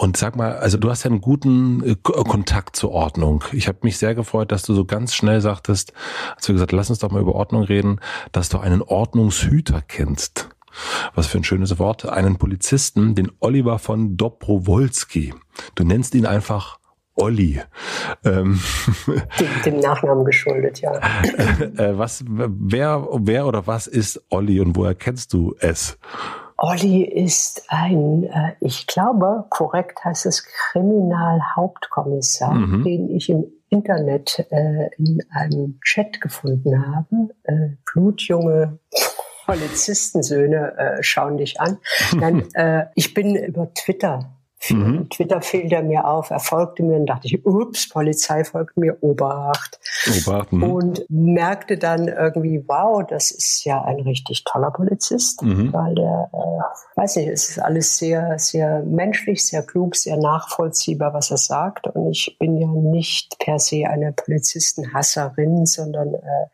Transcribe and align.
Und 0.00 0.16
sag 0.16 0.34
mal, 0.34 0.56
also 0.56 0.78
du 0.78 0.88
hast 0.88 1.04
ja 1.04 1.10
einen 1.10 1.20
guten 1.20 1.84
äh, 1.84 1.94
Kontakt 1.94 2.74
zur 2.74 2.90
Ordnung. 2.90 3.44
Ich 3.52 3.68
habe 3.68 3.80
mich 3.82 3.98
sehr 3.98 4.14
gefreut, 4.14 4.50
dass 4.50 4.62
du 4.62 4.72
so 4.72 4.86
ganz 4.86 5.12
schnell 5.14 5.42
sagtest, 5.42 5.92
als 6.34 6.46
du 6.46 6.54
gesagt, 6.54 6.72
lass 6.72 6.88
uns 6.88 7.00
doch 7.00 7.10
mal 7.10 7.20
über 7.20 7.34
Ordnung 7.34 7.64
reden, 7.64 8.00
dass 8.32 8.48
du 8.48 8.58
einen 8.58 8.80
Ordnungshüter 8.80 9.82
kennst. 9.86 10.48
Was 11.14 11.26
für 11.26 11.36
ein 11.36 11.44
schönes 11.44 11.78
Wort. 11.78 12.08
Einen 12.08 12.38
Polizisten, 12.38 13.14
den 13.14 13.30
Oliver 13.40 13.78
von 13.78 14.16
Dobrowolski. 14.16 15.34
Du 15.74 15.84
nennst 15.84 16.14
ihn 16.14 16.24
einfach 16.24 16.78
Olli. 17.14 17.60
Ähm, 18.24 18.58
dem, 19.06 19.62
dem, 19.66 19.80
Nachnamen 19.80 20.24
geschuldet, 20.24 20.80
ja. 20.80 20.98
Äh, 21.76 21.98
was, 21.98 22.24
wer, 22.26 23.06
wer 23.12 23.46
oder 23.46 23.66
was 23.66 23.86
ist 23.86 24.24
Olli 24.30 24.60
und 24.60 24.76
woher 24.76 24.94
kennst 24.94 25.34
du 25.34 25.54
es? 25.58 25.98
Olli 26.62 27.04
ist 27.04 27.64
ein, 27.68 28.24
äh, 28.24 28.52
ich 28.60 28.86
glaube, 28.86 29.46
korrekt 29.48 30.04
heißt 30.04 30.26
es 30.26 30.44
Kriminalhauptkommissar, 30.44 32.52
mhm. 32.52 32.84
den 32.84 33.08
ich 33.08 33.30
im 33.30 33.46
Internet 33.70 34.46
äh, 34.50 34.90
in 34.98 35.22
einem 35.30 35.80
Chat 35.82 36.20
gefunden 36.20 36.86
habe. 36.86 37.30
Äh, 37.44 37.76
blutjunge 37.90 38.78
Polizistensöhne 39.46 40.76
äh, 40.76 41.02
schauen 41.02 41.38
dich 41.38 41.62
an. 41.62 41.78
Nein, 42.14 42.46
äh, 42.54 42.88
ich 42.94 43.14
bin 43.14 43.36
über 43.36 43.72
Twitter 43.72 44.36
Mhm. 44.68 45.08
Twitter 45.08 45.40
fiel 45.40 45.72
er 45.72 45.82
mir 45.82 46.06
auf, 46.06 46.30
er 46.30 46.38
folgte 46.38 46.82
mir 46.82 46.96
und 46.96 47.06
dachte 47.06 47.26
ich, 47.26 47.44
ups, 47.46 47.88
Polizei 47.88 48.44
folgt 48.44 48.76
mir, 48.76 49.02
Obacht. 49.02 49.80
Obacht 50.06 50.52
mhm. 50.52 50.62
Und 50.62 51.06
merkte 51.08 51.78
dann 51.78 52.08
irgendwie, 52.08 52.62
wow, 52.66 53.02
das 53.06 53.30
ist 53.30 53.64
ja 53.64 53.82
ein 53.82 54.00
richtig 54.00 54.44
toller 54.44 54.70
Polizist, 54.70 55.42
mhm. 55.42 55.72
weil 55.72 55.94
der, 55.94 56.30
äh, 56.32 56.98
weiß 57.00 57.16
nicht, 57.16 57.28
es 57.28 57.48
ist 57.50 57.58
alles 57.58 57.96
sehr, 57.96 58.38
sehr 58.38 58.82
menschlich, 58.82 59.46
sehr 59.46 59.62
klug, 59.62 59.96
sehr 59.96 60.18
nachvollziehbar, 60.18 61.14
was 61.14 61.30
er 61.30 61.38
sagt. 61.38 61.86
Und 61.86 62.10
ich 62.10 62.36
bin 62.38 62.58
ja 62.58 62.68
nicht 62.68 63.38
per 63.38 63.58
se 63.58 63.86
eine 63.88 64.12
Polizistenhasserin, 64.12 65.64
sondern 65.64 66.14
äh, 66.14 66.46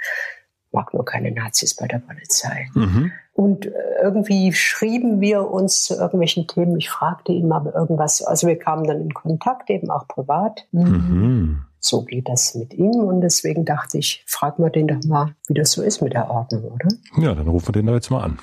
mag 0.70 0.94
nur 0.94 1.04
keine 1.04 1.32
Nazis 1.32 1.74
bei 1.74 1.86
der 1.88 1.98
Polizei. 1.98 2.68
Mhm. 2.74 3.10
Und 3.36 3.66
äh, 3.66 3.72
irgendwie 4.02 4.52
schrieben 4.54 5.20
wir 5.20 5.50
uns 5.50 5.84
zu 5.84 5.94
irgendwelchen 5.94 6.46
Themen. 6.46 6.78
Ich 6.78 6.88
fragte 6.88 7.32
ihn 7.32 7.48
mal 7.48 7.66
irgendwas. 7.66 8.22
Also 8.22 8.46
wir 8.46 8.58
kamen 8.58 8.84
dann 8.84 9.02
in 9.02 9.12
Kontakt, 9.12 9.68
eben 9.68 9.90
auch 9.90 10.08
privat. 10.08 10.66
Mhm. 10.72 11.60
So 11.78 12.02
geht 12.02 12.30
das 12.30 12.54
mit 12.54 12.72
ihm. 12.72 12.94
Und 12.94 13.20
deswegen 13.20 13.66
dachte 13.66 13.98
ich, 13.98 14.24
frag 14.26 14.58
mal 14.58 14.70
den 14.70 14.88
doch 14.88 15.04
mal, 15.04 15.34
wie 15.48 15.54
das 15.54 15.72
so 15.72 15.82
ist 15.82 16.00
mit 16.00 16.14
der 16.14 16.30
Ordnung, 16.30 16.64
oder? 16.64 16.88
Ja, 17.18 17.34
dann 17.34 17.48
rufen 17.48 17.68
wir 17.68 17.72
den 17.72 17.86
da 17.86 17.92
jetzt 17.92 18.10
mal 18.10 18.24
an. 18.24 18.38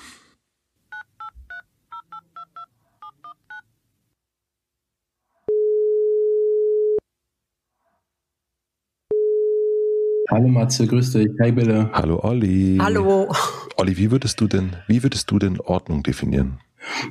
Hallo 10.33 10.47
Matze, 10.47 10.87
grüß 10.87 11.11
dich. 11.11 11.29
Hi 11.39 11.51
Bille. 11.51 11.91
Hallo 11.93 12.19
Olli. 12.23 12.79
Hallo. 12.81 13.31
Olli, 13.77 13.97
wie 13.97 14.09
würdest 14.09 14.41
du 14.41 14.47
denn, 14.47 14.71
wie 14.87 15.03
würdest 15.03 15.29
du 15.29 15.37
denn 15.37 15.59
Ordnung 15.59 16.01
definieren? 16.01 16.57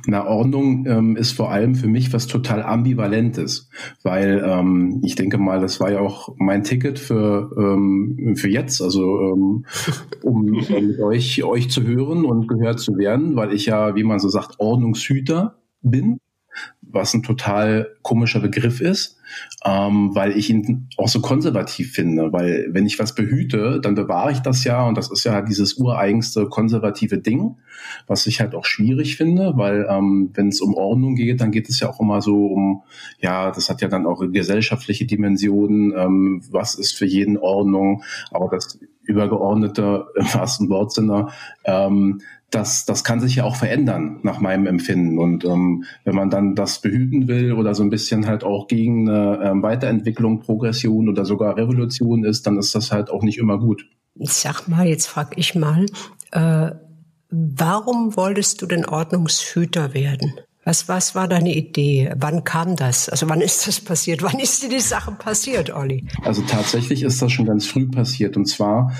Na, 0.05 0.27
Ordnung 0.27 0.85
ähm, 0.87 1.15
ist 1.15 1.31
vor 1.31 1.49
allem 1.49 1.75
für 1.75 1.87
mich 1.87 2.11
was 2.11 2.27
total 2.27 2.61
ambivalentes, 2.61 3.69
weil 4.03 4.43
ähm, 4.45 4.99
ich 5.05 5.15
denke 5.15 5.37
mal, 5.37 5.61
das 5.61 5.79
war 5.79 5.89
ja 5.89 6.01
auch 6.01 6.35
mein 6.37 6.65
Ticket 6.65 6.99
für 6.99 7.49
ähm, 7.57 8.35
für 8.35 8.49
jetzt, 8.49 8.81
also 8.81 9.21
ähm, 9.21 9.65
um 10.21 10.59
euch 11.01 11.45
euch 11.45 11.69
zu 11.69 11.83
hören 11.83 12.25
und 12.25 12.49
gehört 12.49 12.81
zu 12.81 12.97
werden, 12.97 13.37
weil 13.37 13.53
ich 13.53 13.67
ja, 13.67 13.95
wie 13.95 14.03
man 14.03 14.19
so 14.19 14.27
sagt, 14.27 14.59
Ordnungshüter 14.59 15.61
bin 15.81 16.17
was 16.81 17.13
ein 17.13 17.23
total 17.23 17.89
komischer 18.01 18.39
Begriff 18.39 18.81
ist, 18.81 19.17
ähm, 19.65 20.13
weil 20.13 20.37
ich 20.37 20.49
ihn 20.49 20.89
auch 20.97 21.07
so 21.07 21.21
konservativ 21.21 21.91
finde. 21.93 22.31
Weil 22.31 22.67
wenn 22.71 22.85
ich 22.85 22.99
was 22.99 23.15
behüte, 23.15 23.79
dann 23.81 23.95
bewahre 23.95 24.31
ich 24.31 24.39
das 24.39 24.63
ja 24.63 24.85
und 24.85 24.97
das 24.97 25.11
ist 25.11 25.23
ja 25.23 25.41
dieses 25.41 25.73
ureigenste 25.75 26.45
konservative 26.45 27.17
Ding, 27.17 27.55
was 28.07 28.27
ich 28.27 28.39
halt 28.39 28.53
auch 28.53 28.65
schwierig 28.65 29.17
finde, 29.17 29.53
weil 29.55 29.87
ähm, 29.89 30.29
wenn 30.33 30.49
es 30.49 30.61
um 30.61 30.75
Ordnung 30.75 31.15
geht, 31.15 31.41
dann 31.41 31.51
geht 31.51 31.69
es 31.69 31.79
ja 31.79 31.89
auch 31.89 31.99
immer 31.99 32.21
so 32.21 32.45
um, 32.47 32.83
ja, 33.19 33.51
das 33.51 33.69
hat 33.69 33.81
ja 33.81 33.87
dann 33.87 34.05
auch 34.05 34.19
gesellschaftliche 34.31 35.05
Dimensionen, 35.05 35.93
ähm, 35.97 36.43
was 36.51 36.75
ist 36.75 36.93
für 36.93 37.05
jeden 37.05 37.37
Ordnung, 37.37 38.03
aber 38.31 38.49
das 38.49 38.79
übergeordnete 39.03 40.05
im 40.15 40.33
wahrsten 40.33 40.69
Wortsinne, 40.69 41.27
ähm, 41.65 42.21
das, 42.53 42.85
das 42.85 43.03
kann 43.03 43.19
sich 43.19 43.35
ja 43.35 43.43
auch 43.43 43.55
verändern 43.55 44.19
nach 44.23 44.39
meinem 44.39 44.67
Empfinden. 44.67 45.17
Und 45.17 45.43
ähm, 45.43 45.85
wenn 46.03 46.15
man 46.15 46.29
dann 46.29 46.55
das 46.55 46.79
behüten 46.79 47.27
will 47.27 47.53
oder 47.53 47.73
so 47.73 47.83
ein 47.83 47.89
bisschen 47.89 48.27
halt 48.27 48.43
auch 48.43 48.67
gegen 48.67 49.09
eine 49.09 49.39
ähm, 49.43 49.63
Weiterentwicklung, 49.63 50.39
Progression 50.39 51.09
oder 51.09 51.25
sogar 51.25 51.57
Revolution 51.57 52.23
ist, 52.23 52.45
dann 52.45 52.57
ist 52.57 52.75
das 52.75 52.91
halt 52.91 53.09
auch 53.09 53.23
nicht 53.23 53.37
immer 53.37 53.57
gut. 53.57 53.85
Ich 54.15 54.33
sag 54.33 54.67
mal, 54.67 54.87
jetzt 54.87 55.07
frag 55.07 55.37
ich 55.37 55.55
mal, 55.55 55.85
äh, 56.31 56.71
warum 57.29 58.15
wolltest 58.15 58.61
du 58.61 58.67
denn 58.67 58.85
Ordnungshüter 58.85 59.93
werden? 59.93 60.33
Was, 60.65 60.87
was 60.87 61.13
war 61.13 61.27
deine 61.27 61.53
Idee? 61.53 62.13
Wann 62.15 62.43
kam 62.43 62.75
das? 62.75 63.09
Also 63.09 63.27
wann 63.27 63.41
ist 63.41 63.67
das 63.67 63.81
passiert? 63.81 64.23
Wann 64.23 64.39
ist 64.39 64.63
dir 64.63 64.69
die 64.69 64.79
Sache 64.79 65.11
passiert, 65.11 65.71
Olli? 65.75 66.05
Also 66.23 66.41
tatsächlich 66.43 67.03
ist 67.03 67.21
das 67.21 67.31
schon 67.33 67.45
ganz 67.45 67.65
früh 67.65 67.89
passiert. 67.89 68.37
Und 68.37 68.45
zwar 68.45 68.93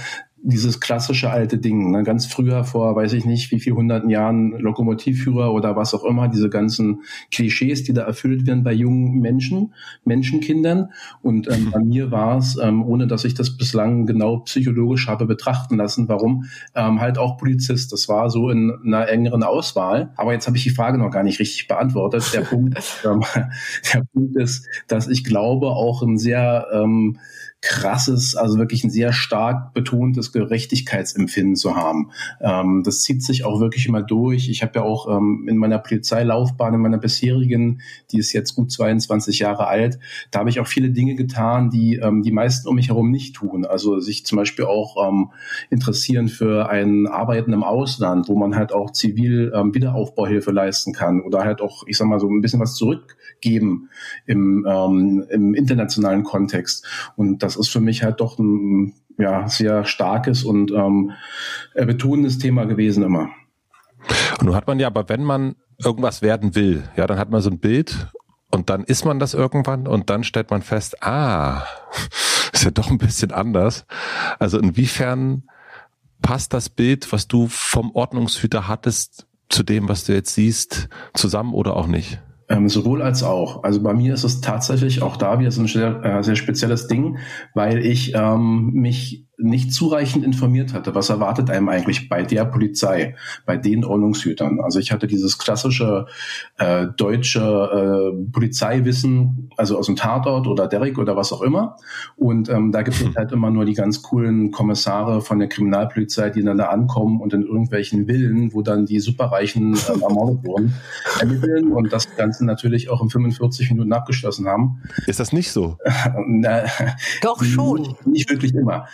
dieses 0.45 0.81
klassische 0.81 1.29
alte 1.29 1.57
Ding. 1.57 1.91
Ne? 1.91 2.03
Ganz 2.03 2.25
früher, 2.25 2.65
vor 2.65 2.95
weiß 2.95 3.13
ich 3.13 3.23
nicht, 3.23 3.49
wie 3.51 3.61
viel 3.61 3.73
hunderten 3.73 4.09
Jahren 4.09 4.51
Lokomotivführer 4.51 5.53
oder 5.53 5.77
was 5.77 5.93
auch 5.93 6.03
immer, 6.03 6.27
diese 6.27 6.49
ganzen 6.49 7.03
Klischees, 7.31 7.83
die 7.83 7.93
da 7.93 8.03
erfüllt 8.03 8.45
werden 8.45 8.63
bei 8.63 8.73
jungen 8.73 9.21
Menschen, 9.21 9.73
Menschenkindern. 10.03 10.91
Und 11.21 11.49
ähm, 11.49 11.71
bei 11.71 11.79
mir 11.79 12.11
war 12.11 12.37
es, 12.37 12.57
ähm, 12.61 12.83
ohne 12.83 13.07
dass 13.07 13.23
ich 13.23 13.35
das 13.35 13.55
bislang 13.55 14.05
genau 14.05 14.39
psychologisch 14.39 15.07
habe 15.07 15.25
betrachten 15.25 15.77
lassen, 15.77 16.09
warum, 16.09 16.45
ähm, 16.75 16.99
halt 16.99 17.17
auch 17.17 17.37
Polizist. 17.37 17.93
Das 17.93 18.09
war 18.09 18.29
so 18.29 18.49
in 18.49 18.73
einer 18.85 19.07
engeren 19.07 19.43
Auswahl. 19.43 20.11
Aber 20.17 20.33
jetzt 20.33 20.47
habe 20.47 20.57
ich 20.57 20.63
die 20.63 20.71
Frage 20.71 20.97
noch 20.97 21.09
gar 21.09 21.23
nicht 21.23 21.39
richtig 21.39 21.69
beantwortet. 21.69 22.33
Der 22.33 22.41
Punkt, 22.41 22.77
ähm, 23.05 23.23
der 23.93 24.03
Punkt 24.13 24.35
ist, 24.35 24.67
dass 24.89 25.07
ich 25.07 25.23
glaube, 25.23 25.67
auch 25.67 26.03
ein 26.03 26.17
sehr 26.17 26.67
ähm, 26.73 27.17
krasses, 27.63 28.35
also 28.35 28.57
wirklich 28.57 28.83
ein 28.83 28.89
sehr 28.89 29.13
stark 29.13 29.73
betontes 29.73 30.33
Gerechtigkeitsempfinden 30.33 31.55
zu 31.55 31.77
haben. 31.77 32.11
Ähm, 32.41 32.83
das 32.83 33.03
zieht 33.03 33.23
sich 33.23 33.45
auch 33.45 33.61
wirklich 33.61 33.87
immer 33.87 34.03
durch. 34.03 34.49
Ich 34.49 34.61
habe 34.61 34.73
ja 34.75 34.81
auch 34.83 35.07
ähm, 35.07 35.47
in 35.47 35.55
meiner 35.55 35.79
Polizeilaufbahn, 35.79 36.73
in 36.73 36.81
meiner 36.81 36.97
bisherigen, 36.97 37.81
die 38.11 38.17
ist 38.17 38.33
jetzt 38.33 38.55
gut 38.55 38.69
22 38.69 39.39
Jahre 39.39 39.67
alt, 39.67 39.97
da 40.29 40.39
habe 40.39 40.49
ich 40.49 40.59
auch 40.59 40.67
viele 40.67 40.89
Dinge 40.89 41.15
getan, 41.15 41.69
die 41.69 41.95
ähm, 41.95 42.21
die 42.21 42.33
meisten 42.33 42.67
um 42.67 42.75
mich 42.75 42.89
herum 42.89 43.09
nicht 43.09 43.35
tun. 43.37 43.65
Also 43.65 44.01
sich 44.01 44.25
zum 44.25 44.37
Beispiel 44.37 44.65
auch 44.65 45.07
ähm, 45.07 45.29
interessieren 45.69 46.27
für 46.27 46.69
ein 46.69 47.07
Arbeiten 47.07 47.53
im 47.53 47.63
Ausland, 47.63 48.27
wo 48.27 48.35
man 48.35 48.57
halt 48.57 48.73
auch 48.73 48.91
zivil 48.91 49.53
ähm, 49.55 49.73
Wiederaufbauhilfe 49.73 50.51
leisten 50.51 50.91
kann 50.91 51.21
oder 51.21 51.45
halt 51.45 51.61
auch, 51.61 51.85
ich 51.87 51.97
sag 51.97 52.07
mal, 52.07 52.19
so 52.19 52.29
ein 52.29 52.41
bisschen 52.41 52.59
was 52.59 52.75
zurückgeben 52.75 53.89
im, 54.25 54.67
ähm, 54.69 55.25
im 55.29 55.53
internationalen 55.53 56.23
Kontext. 56.23 56.85
Und 57.15 57.41
das 57.41 57.52
das 57.53 57.67
ist 57.67 57.73
für 57.73 57.81
mich 57.81 58.03
halt 58.03 58.19
doch 58.19 58.39
ein 58.39 58.93
ja, 59.17 59.47
sehr 59.47 59.85
starkes 59.85 60.43
und 60.43 60.71
ähm, 60.71 61.11
betonendes 61.75 62.39
Thema 62.39 62.65
gewesen 62.65 63.03
immer. 63.03 63.29
Und 64.39 64.47
nun 64.47 64.55
hat 64.55 64.67
man 64.67 64.79
ja, 64.79 64.87
aber 64.87 65.07
wenn 65.09 65.23
man 65.23 65.55
irgendwas 65.77 66.21
werden 66.21 66.55
will, 66.55 66.83
ja, 66.95 67.07
dann 67.07 67.17
hat 67.17 67.29
man 67.29 67.41
so 67.41 67.49
ein 67.49 67.59
Bild 67.59 68.07
und 68.51 68.69
dann 68.69 68.83
ist 68.83 69.05
man 69.05 69.19
das 69.19 69.33
irgendwann 69.33 69.87
und 69.87 70.09
dann 70.09 70.23
stellt 70.23 70.51
man 70.51 70.61
fest, 70.61 71.03
ah, 71.03 71.63
ist 72.53 72.63
ja 72.63 72.71
doch 72.71 72.89
ein 72.89 72.97
bisschen 72.97 73.31
anders. 73.31 73.85
Also 74.39 74.59
inwiefern 74.59 75.43
passt 76.21 76.53
das 76.53 76.69
Bild, 76.69 77.11
was 77.11 77.27
du 77.27 77.47
vom 77.47 77.91
Ordnungshüter 77.91 78.67
hattest, 78.67 79.27
zu 79.49 79.63
dem, 79.63 79.89
was 79.89 80.05
du 80.05 80.13
jetzt 80.13 80.33
siehst, 80.33 80.89
zusammen 81.13 81.53
oder 81.53 81.75
auch 81.75 81.87
nicht? 81.87 82.19
Ähm, 82.53 82.69
sowohl 82.69 83.01
als 83.01 83.23
auch. 83.23 83.63
Also 83.63 83.81
bei 83.81 83.95
mir 83.95 84.13
ist 84.13 84.23
es 84.23 84.39
tatsächlich 84.39 85.01
auch 85.01 85.17
da 85.17 85.39
wieder 85.39 85.49
so 85.49 85.61
ein 85.61 85.67
sehr, 85.67 86.03
äh, 86.05 86.23
sehr 86.23 86.35
spezielles 86.35 86.87
Ding, 86.87 87.17
weil 87.55 87.83
ich 87.83 88.13
ähm, 88.13 88.69
mich 88.73 89.25
nicht 89.37 89.73
zureichend 89.73 90.23
informiert 90.23 90.73
hatte, 90.73 90.93
was 90.93 91.09
erwartet 91.09 91.49
einem 91.49 91.67
eigentlich 91.67 92.07
bei 92.07 92.21
der 92.21 92.45
Polizei, 92.45 93.15
bei 93.45 93.57
den 93.57 93.83
Ordnungshütern. 93.83 94.59
Also 94.61 94.79
ich 94.79 94.91
hatte 94.91 95.07
dieses 95.07 95.39
klassische 95.39 96.05
äh, 96.59 96.87
deutsche 96.95 97.41
äh, 97.41 98.31
Polizeiwissen, 98.31 99.49
also 99.57 99.77
aus 99.77 99.87
dem 99.87 99.95
Tatort 99.95 100.45
oder 100.45 100.67
Derrick 100.67 100.99
oder 100.99 101.15
was 101.15 101.33
auch 101.33 101.41
immer. 101.41 101.77
Und 102.15 102.47
ähm, 102.49 102.71
da 102.71 102.83
gibt 102.83 103.01
es 103.01 103.15
halt 103.15 103.31
immer 103.31 103.49
nur 103.49 103.65
die 103.65 103.73
ganz 103.73 104.03
coolen 104.03 104.51
Kommissare 104.51 105.21
von 105.21 105.39
der 105.39 105.49
Kriminalpolizei, 105.49 106.29
die 106.29 106.43
dann 106.43 106.57
da 106.57 106.67
ankommen 106.67 107.19
und 107.19 107.33
in 107.33 107.41
irgendwelchen 107.41 108.05
Villen, 108.05 108.53
wo 108.53 108.61
dann 108.61 108.85
die 108.85 108.99
Superreichen 108.99 109.73
äh, 109.73 109.77
ermordet 110.03 110.45
wurden, 110.45 110.73
ermitteln 111.19 111.71
und 111.71 111.91
das 111.91 112.15
Ganze 112.15 112.45
natürlich 112.45 112.89
auch 112.89 113.01
in 113.01 113.09
45 113.09 113.71
Minuten 113.71 113.93
abgeschlossen 113.93 114.47
haben. 114.47 114.83
Ist 115.07 115.19
das 115.19 115.33
nicht 115.33 115.51
so? 115.51 115.77
Doch 117.23 117.43
schon. 117.43 117.81
Nicht, 117.81 118.07
nicht 118.07 118.29
wirklich 118.29 118.53
immer. 118.53 118.85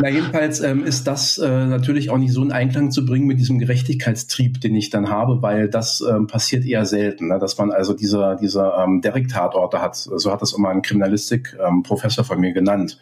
Na, 0.00 0.08
jedenfalls 0.08 0.60
ähm, 0.60 0.84
ist 0.84 1.06
das 1.06 1.38
äh, 1.38 1.66
natürlich 1.66 2.10
auch 2.10 2.18
nicht 2.18 2.32
so 2.32 2.42
in 2.42 2.52
Einklang 2.52 2.90
zu 2.90 3.04
bringen 3.04 3.26
mit 3.26 3.38
diesem 3.38 3.58
Gerechtigkeitstrieb, 3.58 4.60
den 4.60 4.74
ich 4.74 4.90
dann 4.90 5.08
habe, 5.08 5.42
weil 5.42 5.68
das 5.68 6.02
ähm, 6.08 6.26
passiert 6.26 6.64
eher 6.64 6.84
selten, 6.84 7.28
ne? 7.28 7.38
dass 7.38 7.56
man 7.58 7.70
also 7.70 7.94
diese, 7.94 8.36
diese 8.40 8.72
ähm, 8.78 9.00
Derek-Tatorte 9.00 9.80
hat. 9.80 9.96
So 9.96 10.30
hat 10.30 10.42
das 10.42 10.52
immer 10.52 10.68
ein 10.68 10.82
Kriminalistik-Professor 10.82 12.24
ähm, 12.24 12.28
von 12.28 12.40
mir 12.40 12.52
genannt. 12.52 12.98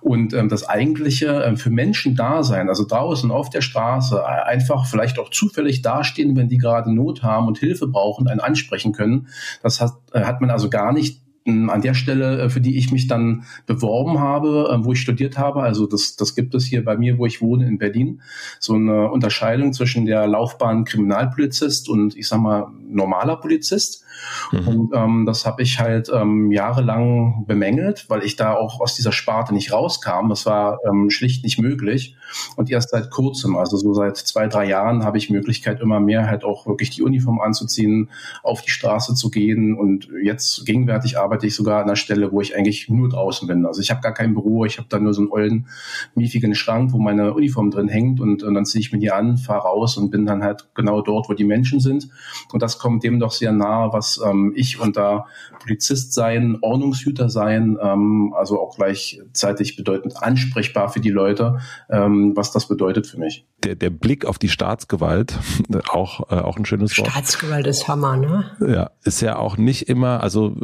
Und 0.00 0.34
ähm, 0.34 0.48
das 0.48 0.68
eigentliche 0.68 1.42
ähm, 1.44 1.56
für 1.56 1.70
Menschen 1.70 2.16
da 2.16 2.42
sein, 2.42 2.68
also 2.68 2.86
draußen 2.86 3.30
auf 3.30 3.50
der 3.50 3.60
Straße, 3.60 4.16
äh, 4.16 4.42
einfach 4.48 4.86
vielleicht 4.86 5.18
auch 5.18 5.30
zufällig 5.30 5.82
dastehen, 5.82 6.36
wenn 6.36 6.48
die 6.48 6.58
gerade 6.58 6.92
Not 6.92 7.22
haben 7.22 7.46
und 7.46 7.58
Hilfe 7.58 7.86
brauchen, 7.86 8.28
einen 8.28 8.40
ansprechen 8.40 8.92
können, 8.92 9.28
das 9.62 9.80
hat, 9.80 9.92
äh, 10.12 10.22
hat 10.22 10.40
man 10.40 10.50
also 10.50 10.68
gar 10.68 10.92
nicht 10.92 11.21
an 11.44 11.80
der 11.80 11.94
Stelle, 11.94 12.42
äh, 12.42 12.50
für 12.50 12.60
die 12.60 12.76
ich 12.78 12.92
mich 12.92 13.08
dann 13.08 13.44
beworben 13.66 14.20
habe, 14.20 14.70
äh, 14.72 14.84
wo 14.84 14.92
ich 14.92 15.00
studiert 15.00 15.38
habe. 15.38 15.62
Also 15.62 15.86
das, 15.86 16.16
das 16.16 16.34
gibt 16.34 16.54
es 16.54 16.64
hier 16.64 16.84
bei 16.84 16.96
mir, 16.96 17.18
wo 17.18 17.26
ich 17.26 17.40
wohne 17.40 17.66
in 17.66 17.78
Berlin. 17.78 18.20
So 18.60 18.74
eine 18.74 19.10
Unterscheidung 19.10 19.72
zwischen 19.72 20.06
der 20.06 20.26
Laufbahn 20.26 20.84
Kriminalpolizist 20.84 21.88
und 21.88 22.16
ich 22.16 22.28
sag 22.28 22.40
mal 22.40 22.70
normaler 22.94 23.36
Polizist. 23.36 24.04
Mhm. 24.52 24.68
Und 24.68 24.90
ähm, 24.94 25.26
das 25.26 25.46
habe 25.46 25.62
ich 25.62 25.80
halt 25.80 26.10
ähm, 26.12 26.50
jahrelang 26.52 27.44
bemängelt, 27.46 28.06
weil 28.08 28.22
ich 28.22 28.36
da 28.36 28.54
auch 28.54 28.80
aus 28.80 28.94
dieser 28.94 29.12
Sparte 29.12 29.54
nicht 29.54 29.72
rauskam. 29.72 30.28
Das 30.28 30.46
war 30.46 30.78
ähm, 30.88 31.10
schlicht 31.10 31.44
nicht 31.44 31.58
möglich. 31.58 32.16
Und 32.56 32.70
erst 32.70 32.90
seit 32.90 33.10
kurzem, 33.10 33.56
also 33.56 33.76
so 33.76 33.94
seit 33.94 34.16
zwei, 34.16 34.46
drei 34.48 34.66
Jahren, 34.66 35.04
habe 35.04 35.18
ich 35.18 35.30
Möglichkeit, 35.30 35.80
immer 35.80 36.00
mehr 36.00 36.26
halt 36.26 36.44
auch 36.44 36.66
wirklich 36.66 36.90
die 36.90 37.02
Uniform 37.02 37.40
anzuziehen, 37.40 38.10
auf 38.42 38.62
die 38.62 38.70
Straße 38.70 39.14
zu 39.14 39.30
gehen. 39.30 39.74
Und 39.74 40.08
jetzt 40.22 40.64
gegenwärtig 40.66 41.18
arbeite 41.18 41.46
ich 41.46 41.54
sogar 41.54 41.78
an 41.78 41.84
einer 41.84 41.96
Stelle, 41.96 42.32
wo 42.32 42.40
ich 42.40 42.56
eigentlich 42.56 42.88
nur 42.88 43.08
draußen 43.08 43.48
bin. 43.48 43.66
Also 43.66 43.80
ich 43.80 43.90
habe 43.90 44.00
gar 44.00 44.14
kein 44.14 44.34
Büro, 44.34 44.64
ich 44.64 44.78
habe 44.78 44.88
da 44.88 44.98
nur 44.98 45.14
so 45.14 45.22
einen 45.22 45.30
ollen, 45.30 45.66
miefigen 46.14 46.54
Schrank, 46.54 46.92
wo 46.92 46.98
meine 46.98 47.34
Uniform 47.34 47.70
drin 47.70 47.88
hängt 47.88 48.20
und, 48.20 48.42
und 48.42 48.54
dann 48.54 48.64
ziehe 48.64 48.80
ich 48.80 48.92
mir 48.92 48.98
die 48.98 49.10
an, 49.10 49.36
fahre 49.36 49.62
raus 49.62 49.96
und 49.96 50.10
bin 50.10 50.26
dann 50.26 50.42
halt 50.42 50.68
genau 50.74 51.02
dort, 51.02 51.28
wo 51.28 51.34
die 51.34 51.44
Menschen 51.44 51.80
sind. 51.80 52.08
Und 52.52 52.62
das 52.62 52.78
kommt 52.82 53.04
dem 53.04 53.20
doch 53.20 53.30
sehr 53.30 53.52
nahe, 53.52 53.92
was 53.92 54.20
ähm, 54.24 54.52
ich 54.56 54.80
unter 54.80 55.26
Polizist 55.60 56.12
sein, 56.14 56.58
Ordnungshüter 56.60 57.28
sein, 57.28 57.78
ähm, 57.80 58.34
also 58.36 58.60
auch 58.60 58.74
gleichzeitig 58.74 59.76
bedeutend 59.76 60.20
ansprechbar 60.20 60.88
für 60.88 60.98
die 60.98 61.10
Leute, 61.10 61.60
ähm, 61.88 62.32
was 62.34 62.50
das 62.50 62.66
bedeutet 62.66 63.06
für 63.06 63.18
mich. 63.18 63.46
Der, 63.62 63.76
der 63.76 63.90
Blick 63.90 64.24
auf 64.24 64.38
die 64.38 64.48
Staatsgewalt, 64.48 65.38
auch, 65.88 66.32
äh, 66.32 66.40
auch 66.40 66.56
ein 66.56 66.64
schönes 66.64 66.98
Wort. 66.98 67.08
Staatsgewalt 67.08 67.68
ist 67.68 67.86
Hammer, 67.86 68.16
ne? 68.16 68.50
Ja, 68.60 68.90
ist 69.04 69.20
ja 69.20 69.36
auch 69.36 69.56
nicht 69.56 69.88
immer, 69.88 70.20
also 70.20 70.56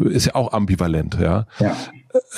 ist 0.00 0.24
ja 0.24 0.34
auch 0.34 0.54
ambivalent, 0.54 1.18
ja. 1.20 1.46
Ja. 1.58 1.76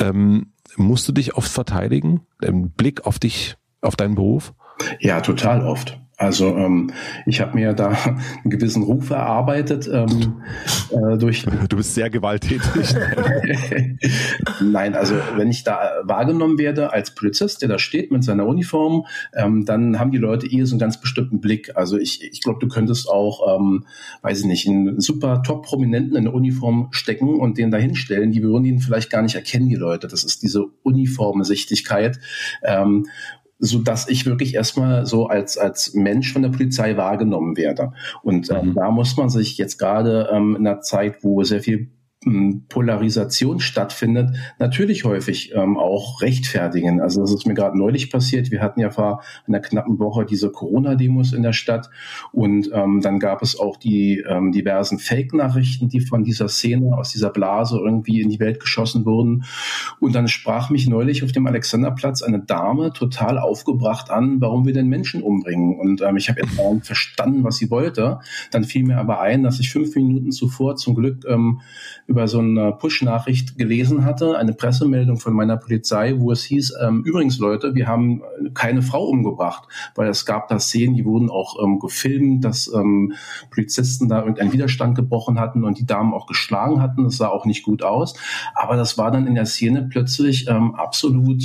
Ähm, 0.01 0.53
musst 0.77 1.07
du 1.07 1.13
dich 1.13 1.37
oft 1.37 1.51
verteidigen? 1.51 2.27
Im 2.43 2.71
Blick 2.71 3.07
auf 3.07 3.21
dich, 3.21 3.57
auf 3.81 3.95
deinen 3.95 4.17
Beruf? 4.17 4.55
Ja, 4.99 5.21
total 5.21 5.65
oft. 5.65 6.01
Also 6.21 6.55
ähm, 6.55 6.93
ich 7.25 7.41
habe 7.41 7.55
mir 7.55 7.73
da 7.73 7.89
einen 8.45 8.51
gewissen 8.51 8.83
Ruf 8.83 9.09
erarbeitet 9.09 9.89
ähm, 9.91 10.43
äh, 10.91 11.17
durch. 11.17 11.47
Du 11.71 11.77
bist 11.77 11.95
sehr 11.95 12.11
gewalttätig. 12.11 12.61
Nein, 14.61 14.95
also 14.95 15.15
wenn 15.37 15.49
ich 15.49 15.63
da 15.65 15.79
wahrgenommen 16.03 16.59
werde 16.59 16.93
als 16.93 17.15
Polizist, 17.15 17.63
der 17.63 17.69
da 17.69 17.79
steht 17.79 18.11
mit 18.11 18.25
seiner 18.25 18.47
Uniform, 18.47 19.07
ähm, 19.35 19.65
dann 19.65 19.99
haben 19.99 20.11
die 20.11 20.19
Leute 20.19 20.51
eher 20.51 20.67
so 20.67 20.75
einen 20.75 20.81
ganz 20.81 21.01
bestimmten 21.01 21.41
Blick. 21.41 21.77
Also 21.77 21.97
ich, 21.97 22.23
ich 22.23 22.43
glaube, 22.43 22.59
du 22.61 22.69
könntest 22.69 23.09
auch, 23.09 23.57
ähm, 23.57 23.87
weiß 24.23 24.41
ich 24.41 24.47
nicht, 24.47 24.69
einen 24.69 25.01
super 25.01 25.43
Top-Prominenten 25.43 26.17
in 26.17 26.25
der 26.25 26.35
Uniform 26.35 26.89
stecken 26.91 27.41
und 27.41 27.57
den 27.57 27.71
da 27.71 27.79
hinstellen. 27.79 28.33
Die 28.33 28.43
würden 28.43 28.65
ihn 28.67 28.81
vielleicht 28.81 29.11
gar 29.11 29.23
nicht 29.23 29.37
erkennen, 29.37 29.69
die 29.69 29.77
Leute. 29.77 30.07
Das 30.07 30.25
ist 30.25 30.43
diese 30.43 30.67
Uniformsichtigkeit. 30.83 32.19
Ähm, 32.63 33.07
so 33.61 33.79
dass 33.79 34.09
ich 34.09 34.27
wirklich 34.27 34.55
erstmal 34.55 35.07
so 35.07 35.27
als 35.27 35.59
als 35.59 35.95
Mensch 35.95 36.33
von 36.33 36.43
der 36.43 36.49
Polizei 36.49 36.97
wahrgenommen 36.97 37.57
werde. 37.57 37.93
Und 38.23 38.51
ähm, 38.51 38.71
mhm. 38.71 38.75
da 38.75 38.91
muss 38.91 39.17
man 39.17 39.29
sich 39.29 39.59
jetzt 39.59 39.79
gerade 39.79 40.29
ähm, 40.33 40.57
in 40.57 40.67
einer 40.67 40.81
Zeit, 40.81 41.23
wo 41.23 41.43
sehr 41.45 41.61
viel 41.61 41.91
Polarisation 42.69 43.61
stattfindet, 43.61 44.37
natürlich 44.59 45.05
häufig 45.05 45.53
ähm, 45.55 45.79
auch 45.79 46.21
rechtfertigen. 46.21 47.01
Also 47.01 47.23
das 47.23 47.33
ist 47.33 47.47
mir 47.47 47.55
gerade 47.55 47.79
neulich 47.79 48.11
passiert. 48.11 48.51
Wir 48.51 48.61
hatten 48.61 48.79
ja 48.79 48.91
vor 48.91 49.23
einer 49.49 49.61
knappen 49.61 49.99
Woche 49.99 50.27
diese 50.27 50.53
Corona-Demos 50.53 51.33
in 51.33 51.43
der 51.43 51.55
Stadt 51.55 51.89
und 52.31 52.71
ähm, 52.75 53.01
dann 53.01 53.21
gab 53.21 53.41
es 53.41 53.59
auch 53.59 53.79
die 53.79 54.23
ähm, 54.29 54.53
diversen 54.53 54.99
Fake-Nachrichten, 54.99 55.89
die 55.89 56.01
von 56.01 56.23
dieser 56.23 56.49
Szene 56.49 56.95
aus 56.95 57.11
dieser 57.11 57.31
Blase 57.31 57.79
irgendwie 57.83 58.21
in 58.21 58.29
die 58.29 58.39
Welt 58.39 58.61
geschossen 58.61 59.07
wurden. 59.07 59.45
Und 59.99 60.15
dann 60.15 60.29
sprach 60.29 60.69
mich 60.69 60.87
neulich 60.87 61.25
auf 61.25 61.33
dem 61.33 61.47
Alexanderplatz 61.47 62.23
eine 62.23 62.41
Dame 62.41 62.93
total 62.93 63.39
aufgebracht 63.39 64.11
an, 64.11 64.43
warum 64.43 64.67
wir 64.67 64.75
denn 64.75 64.89
Menschen 64.89 65.23
umbringen. 65.23 65.81
Und 65.81 66.03
ähm, 66.03 66.19
ich 66.19 66.29
habe 66.29 66.43
jetzt 66.43 66.61
verstanden, 66.83 67.45
was 67.45 67.57
sie 67.57 67.71
wollte. 67.71 68.19
Dann 68.51 68.65
fiel 68.65 68.85
mir 68.85 68.99
aber 68.99 69.21
ein, 69.21 69.43
dass 69.43 69.59
ich 69.59 69.71
fünf 69.71 69.97
Minuten 69.97 70.33
zuvor 70.33 70.77
zum 70.77 70.95
Glück 70.95 71.25
ähm, 71.27 71.63
über 72.11 72.27
so 72.27 72.41
eine 72.41 72.73
Push-Nachricht 72.73 73.57
gelesen 73.57 74.05
hatte, 74.05 74.37
eine 74.37 74.53
Pressemeldung 74.53 75.19
von 75.19 75.33
meiner 75.33 75.57
Polizei, 75.57 76.15
wo 76.19 76.33
es 76.33 76.43
hieß, 76.43 76.75
ähm, 76.83 77.05
übrigens 77.05 77.39
Leute, 77.39 77.77
wir 77.77 77.87
haben 77.87 78.23
keine 78.53 78.83
Frau 78.83 79.05
umgebracht, 79.05 79.69
weil 79.95 80.09
es 80.09 80.27
gab 80.27 80.49
da 80.49 80.59
Szenen, 80.59 80.97
die 80.97 81.05
wurden 81.05 81.31
auch 81.31 81.63
ähm, 81.63 81.79
gefilmt, 81.79 82.45
dass 82.45 82.67
ähm, 82.75 83.13
Polizisten 83.51 84.09
da 84.09 84.19
irgendeinen 84.19 84.53
Widerstand 84.53 84.97
gebrochen 84.97 85.39
hatten 85.39 85.63
und 85.63 85.79
die 85.79 85.87
Damen 85.87 86.13
auch 86.13 86.27
geschlagen 86.27 86.83
hatten. 86.83 87.05
Das 87.05 87.17
sah 87.17 87.29
auch 87.29 87.47
nicht 87.47 87.63
gut 87.63 87.85
aus. 87.85 88.15
Aber 88.57 88.75
das 88.75 88.99
war 88.99 89.13
dann 89.13 89.29
in 89.29 89.37
der 89.37 89.47
Szene 89.47 89.87
plötzlich 89.89 90.49
ähm, 90.49 90.75
absolut 90.75 91.45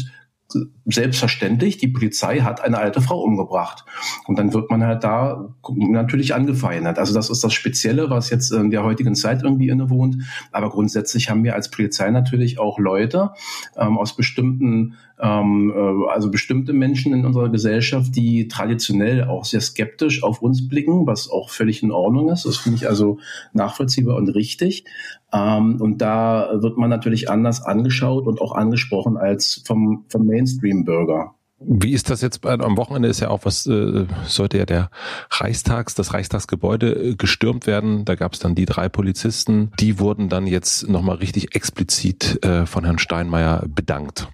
selbstverständlich, 0.86 1.78
die 1.78 1.88
Polizei 1.88 2.40
hat 2.40 2.62
eine 2.62 2.78
alte 2.78 3.02
Frau 3.02 3.22
umgebracht. 3.22 3.86
Und 4.26 4.38
dann 4.40 4.54
wird 4.54 4.70
man 4.70 4.84
halt 4.84 5.04
da 5.04 5.50
natürlich 5.76 6.34
angefeindet. 6.34 7.00
Also 7.00 7.14
das 7.14 7.30
ist 7.30 7.44
das 7.44 7.54
Spezielle, 7.54 8.10
was 8.10 8.30
jetzt 8.30 8.52
in 8.52 8.72
der 8.72 8.84
heutigen 8.84 9.16
Zeit 9.16 9.44
irgendwie 9.44 9.70
innewohnt. 9.70 10.24
Aber 10.52 10.70
grundsätzlich 10.70 11.30
haben 11.30 11.44
wir 11.44 11.56
als 11.56 11.72
Polizei 11.72 12.10
natürlich 12.12 12.60
auch 12.60 12.80
Leute 12.80 13.32
ähm, 13.78 13.98
aus 13.98 14.16
bestimmten 14.16 14.96
also 15.18 16.30
bestimmte 16.30 16.74
Menschen 16.74 17.14
in 17.14 17.26
unserer 17.26 17.50
Gesellschaft, 17.50 18.16
die 18.16 18.48
traditionell 18.48 19.24
auch 19.24 19.46
sehr 19.46 19.62
skeptisch 19.62 20.24
auf 20.24 20.42
uns 20.42 20.68
blicken, 20.68 21.08
was 21.08 21.30
auch 21.30 21.50
völlig 21.50 21.84
in 21.84 21.92
Ordnung 21.92 22.30
ist. 22.30 22.46
Das 22.46 22.58
finde 22.58 22.78
ich 22.78 22.88
also 22.88 23.20
nachvollziehbar 23.54 24.18
und 24.18 24.30
richtig. 24.30 24.86
Ähm, 25.32 25.82
und 25.82 26.00
da 26.00 26.50
wird 26.62 26.78
man 26.78 26.90
natürlich 26.90 27.30
anders 27.30 27.64
angeschaut 27.64 28.28
und 28.28 28.42
auch 28.42 28.54
angesprochen 28.54 29.18
als 29.18 29.64
vom, 29.66 30.06
vom 30.10 30.26
Mainstream-Bürger. 30.26 31.36
Wie 31.68 31.94
ist 31.94 32.10
das 32.10 32.22
jetzt? 32.22 32.46
Am 32.46 32.78
Wochenende 32.78 33.08
ist 33.08 33.20
ja 33.20 33.30
auch 33.30 33.46
was, 33.46 33.66
äh, 33.66 34.06
sollte 34.26 34.58
ja 34.58 34.66
der 34.66 34.90
Reichstags, 35.32 35.96
das 35.96 36.14
Reichstagsgebäude 36.14 36.92
äh, 36.92 37.16
gestürmt 37.16 37.66
werden. 37.66 38.06
Da 38.06 38.16
gab 38.16 38.34
es 38.34 38.40
dann 38.40 38.56
die 38.56 38.66
drei 38.66 38.88
Polizisten. 38.88 39.72
Die 39.80 40.00
wurden 40.00 40.30
dann 40.30 40.48
jetzt 40.48 40.88
nochmal 40.88 41.18
richtig 41.18 41.56
explizit 41.56 42.44
äh, 42.46 42.66
von 42.66 42.84
Herrn 42.84 43.00
Steinmeier 43.00 43.64
bedankt. 43.68 44.28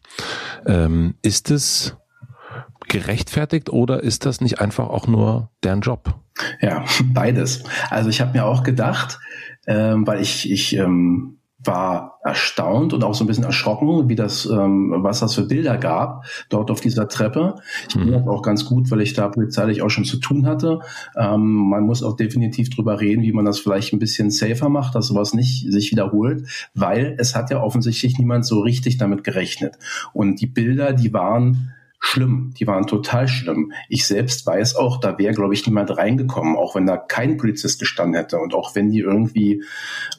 Ähm, 0.65 1.15
ist 1.21 1.51
es 1.51 1.95
gerechtfertigt 2.87 3.69
oder 3.69 4.03
ist 4.03 4.25
das 4.25 4.41
nicht 4.41 4.59
einfach 4.59 4.89
auch 4.89 5.07
nur 5.07 5.49
deren 5.63 5.81
Job? 5.81 6.19
Ja, 6.59 6.83
beides. 7.13 7.63
Also 7.89 8.09
ich 8.09 8.19
habe 8.19 8.37
mir 8.37 8.45
auch 8.45 8.63
gedacht, 8.63 9.19
ähm, 9.67 10.05
weil 10.05 10.21
ich, 10.21 10.51
ich 10.51 10.75
ähm, 10.75 11.37
war 11.63 12.19
erstaunt 12.23 12.93
und 12.93 13.03
auch 13.03 13.13
so 13.13 13.23
ein 13.23 13.27
bisschen 13.27 13.43
erschrocken, 13.43 14.09
wie 14.09 14.15
das, 14.15 14.45
ähm, 14.45 14.93
was 14.97 15.19
das 15.19 15.35
für 15.35 15.43
Bilder 15.43 15.77
gab 15.77 16.25
dort 16.49 16.71
auf 16.71 16.81
dieser 16.81 17.07
Treppe. 17.07 17.55
Ich 17.89 17.95
mhm. 17.95 18.11
das 18.11 18.27
auch 18.27 18.41
ganz 18.41 18.65
gut, 18.65 18.89
weil 18.91 19.01
ich 19.01 19.13
da 19.13 19.27
polizeilich 19.27 19.81
auch 19.81 19.89
schon 19.89 20.05
zu 20.05 20.17
tun 20.17 20.45
hatte. 20.45 20.79
Ähm, 21.15 21.69
man 21.69 21.83
muss 21.83 22.03
auch 22.03 22.15
definitiv 22.15 22.69
drüber 22.69 22.99
reden, 22.99 23.23
wie 23.23 23.33
man 23.33 23.45
das 23.45 23.59
vielleicht 23.59 23.93
ein 23.93 23.99
bisschen 23.99 24.31
safer 24.31 24.69
macht, 24.69 24.95
dass 24.95 25.07
sowas 25.07 25.33
nicht 25.33 25.71
sich 25.71 25.91
wiederholt, 25.91 26.47
weil 26.73 27.15
es 27.19 27.35
hat 27.35 27.49
ja 27.49 27.61
offensichtlich 27.61 28.17
niemand 28.17 28.45
so 28.45 28.61
richtig 28.61 28.97
damit 28.97 29.23
gerechnet. 29.23 29.77
Und 30.13 30.41
die 30.41 30.47
Bilder, 30.47 30.93
die 30.93 31.13
waren 31.13 31.73
schlimm. 32.03 32.53
Die 32.59 32.65
waren 32.65 32.87
total 32.87 33.27
schlimm. 33.27 33.71
Ich 33.87 34.05
selbst 34.05 34.45
weiß 34.45 34.75
auch, 34.75 34.99
da 34.99 35.17
wäre, 35.19 35.33
glaube 35.33 35.53
ich, 35.53 35.65
niemand 35.67 35.95
reingekommen, 35.95 36.57
auch 36.57 36.75
wenn 36.75 36.87
da 36.87 36.97
kein 36.97 37.37
Polizist 37.37 37.79
gestanden 37.79 38.15
hätte 38.15 38.39
und 38.39 38.55
auch 38.55 38.75
wenn 38.75 38.89
die 38.89 38.99
irgendwie 38.99 39.63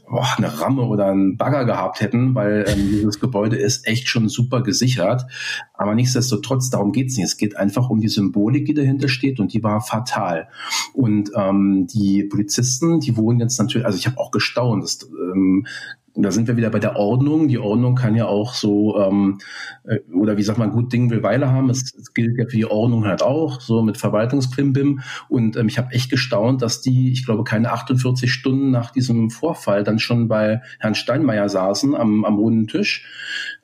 oh, 0.08 0.22
eine 0.36 0.60
Ramme 0.60 0.82
oder 0.82 1.06
einen 1.06 1.36
Bagger 1.36 1.64
gehabt 1.64 2.00
hätten, 2.00 2.36
weil 2.36 2.64
ähm, 2.68 2.88
dieses 2.92 3.18
Gebäude 3.18 3.56
ist 3.56 3.86
echt 3.86 4.08
schon 4.08 4.28
super 4.28 4.62
gesichert. 4.62 5.26
Aber 5.74 5.94
nichtsdestotrotz, 5.96 6.70
darum 6.70 6.92
geht's 6.92 7.16
nicht. 7.16 7.26
Es 7.26 7.36
geht 7.36 7.56
einfach 7.56 7.90
um 7.90 8.00
die 8.00 8.08
Symbolik, 8.08 8.66
die 8.66 8.74
dahinter 8.74 9.08
steht 9.08 9.40
und 9.40 9.52
die 9.52 9.64
war 9.64 9.80
fatal. 9.80 10.48
Und 10.94 11.32
ähm, 11.36 11.88
die 11.92 12.22
Polizisten, 12.22 13.00
die 13.00 13.16
wohnen 13.16 13.40
jetzt 13.40 13.58
natürlich, 13.58 13.84
also 13.84 13.98
ich 13.98 14.06
habe 14.06 14.18
auch 14.18 14.30
gestaunt, 14.30 14.84
dass, 14.84 15.00
ähm, 15.02 15.66
da 16.14 16.30
sind 16.30 16.46
wir 16.46 16.56
wieder 16.56 16.68
bei 16.68 16.78
der 16.78 16.96
Ordnung. 16.96 17.48
Die 17.48 17.58
Ordnung 17.58 17.94
kann 17.94 18.14
ja 18.14 18.26
auch 18.26 18.52
so, 18.52 18.98
ähm, 18.98 19.38
äh, 19.84 20.00
oder 20.12 20.36
wie 20.36 20.42
sagt 20.42 20.58
man, 20.58 20.70
gut 20.70 20.92
Ding 20.92 21.10
will 21.10 21.22
Weile 21.22 21.50
haben. 21.50 21.70
Es, 21.70 21.94
es 21.94 22.12
gilt 22.12 22.36
ja 22.36 22.44
für 22.44 22.56
die 22.56 22.66
Ordnung 22.66 23.06
halt 23.06 23.22
auch, 23.22 23.60
so 23.60 23.82
mit 23.82 23.96
Verwaltungsklimbim. 23.96 25.00
Und 25.30 25.56
ähm, 25.56 25.68
ich 25.68 25.78
habe 25.78 25.92
echt 25.92 26.10
gestaunt, 26.10 26.60
dass 26.60 26.82
die, 26.82 27.12
ich 27.12 27.24
glaube, 27.24 27.44
keine 27.44 27.72
48 27.72 28.30
Stunden 28.30 28.70
nach 28.70 28.90
diesem 28.90 29.30
Vorfall 29.30 29.84
dann 29.84 29.98
schon 29.98 30.28
bei 30.28 30.60
Herrn 30.80 30.94
Steinmeier 30.94 31.48
saßen 31.48 31.94
am, 31.94 32.26
am 32.26 32.36
runden 32.36 32.66
Tisch 32.66 33.06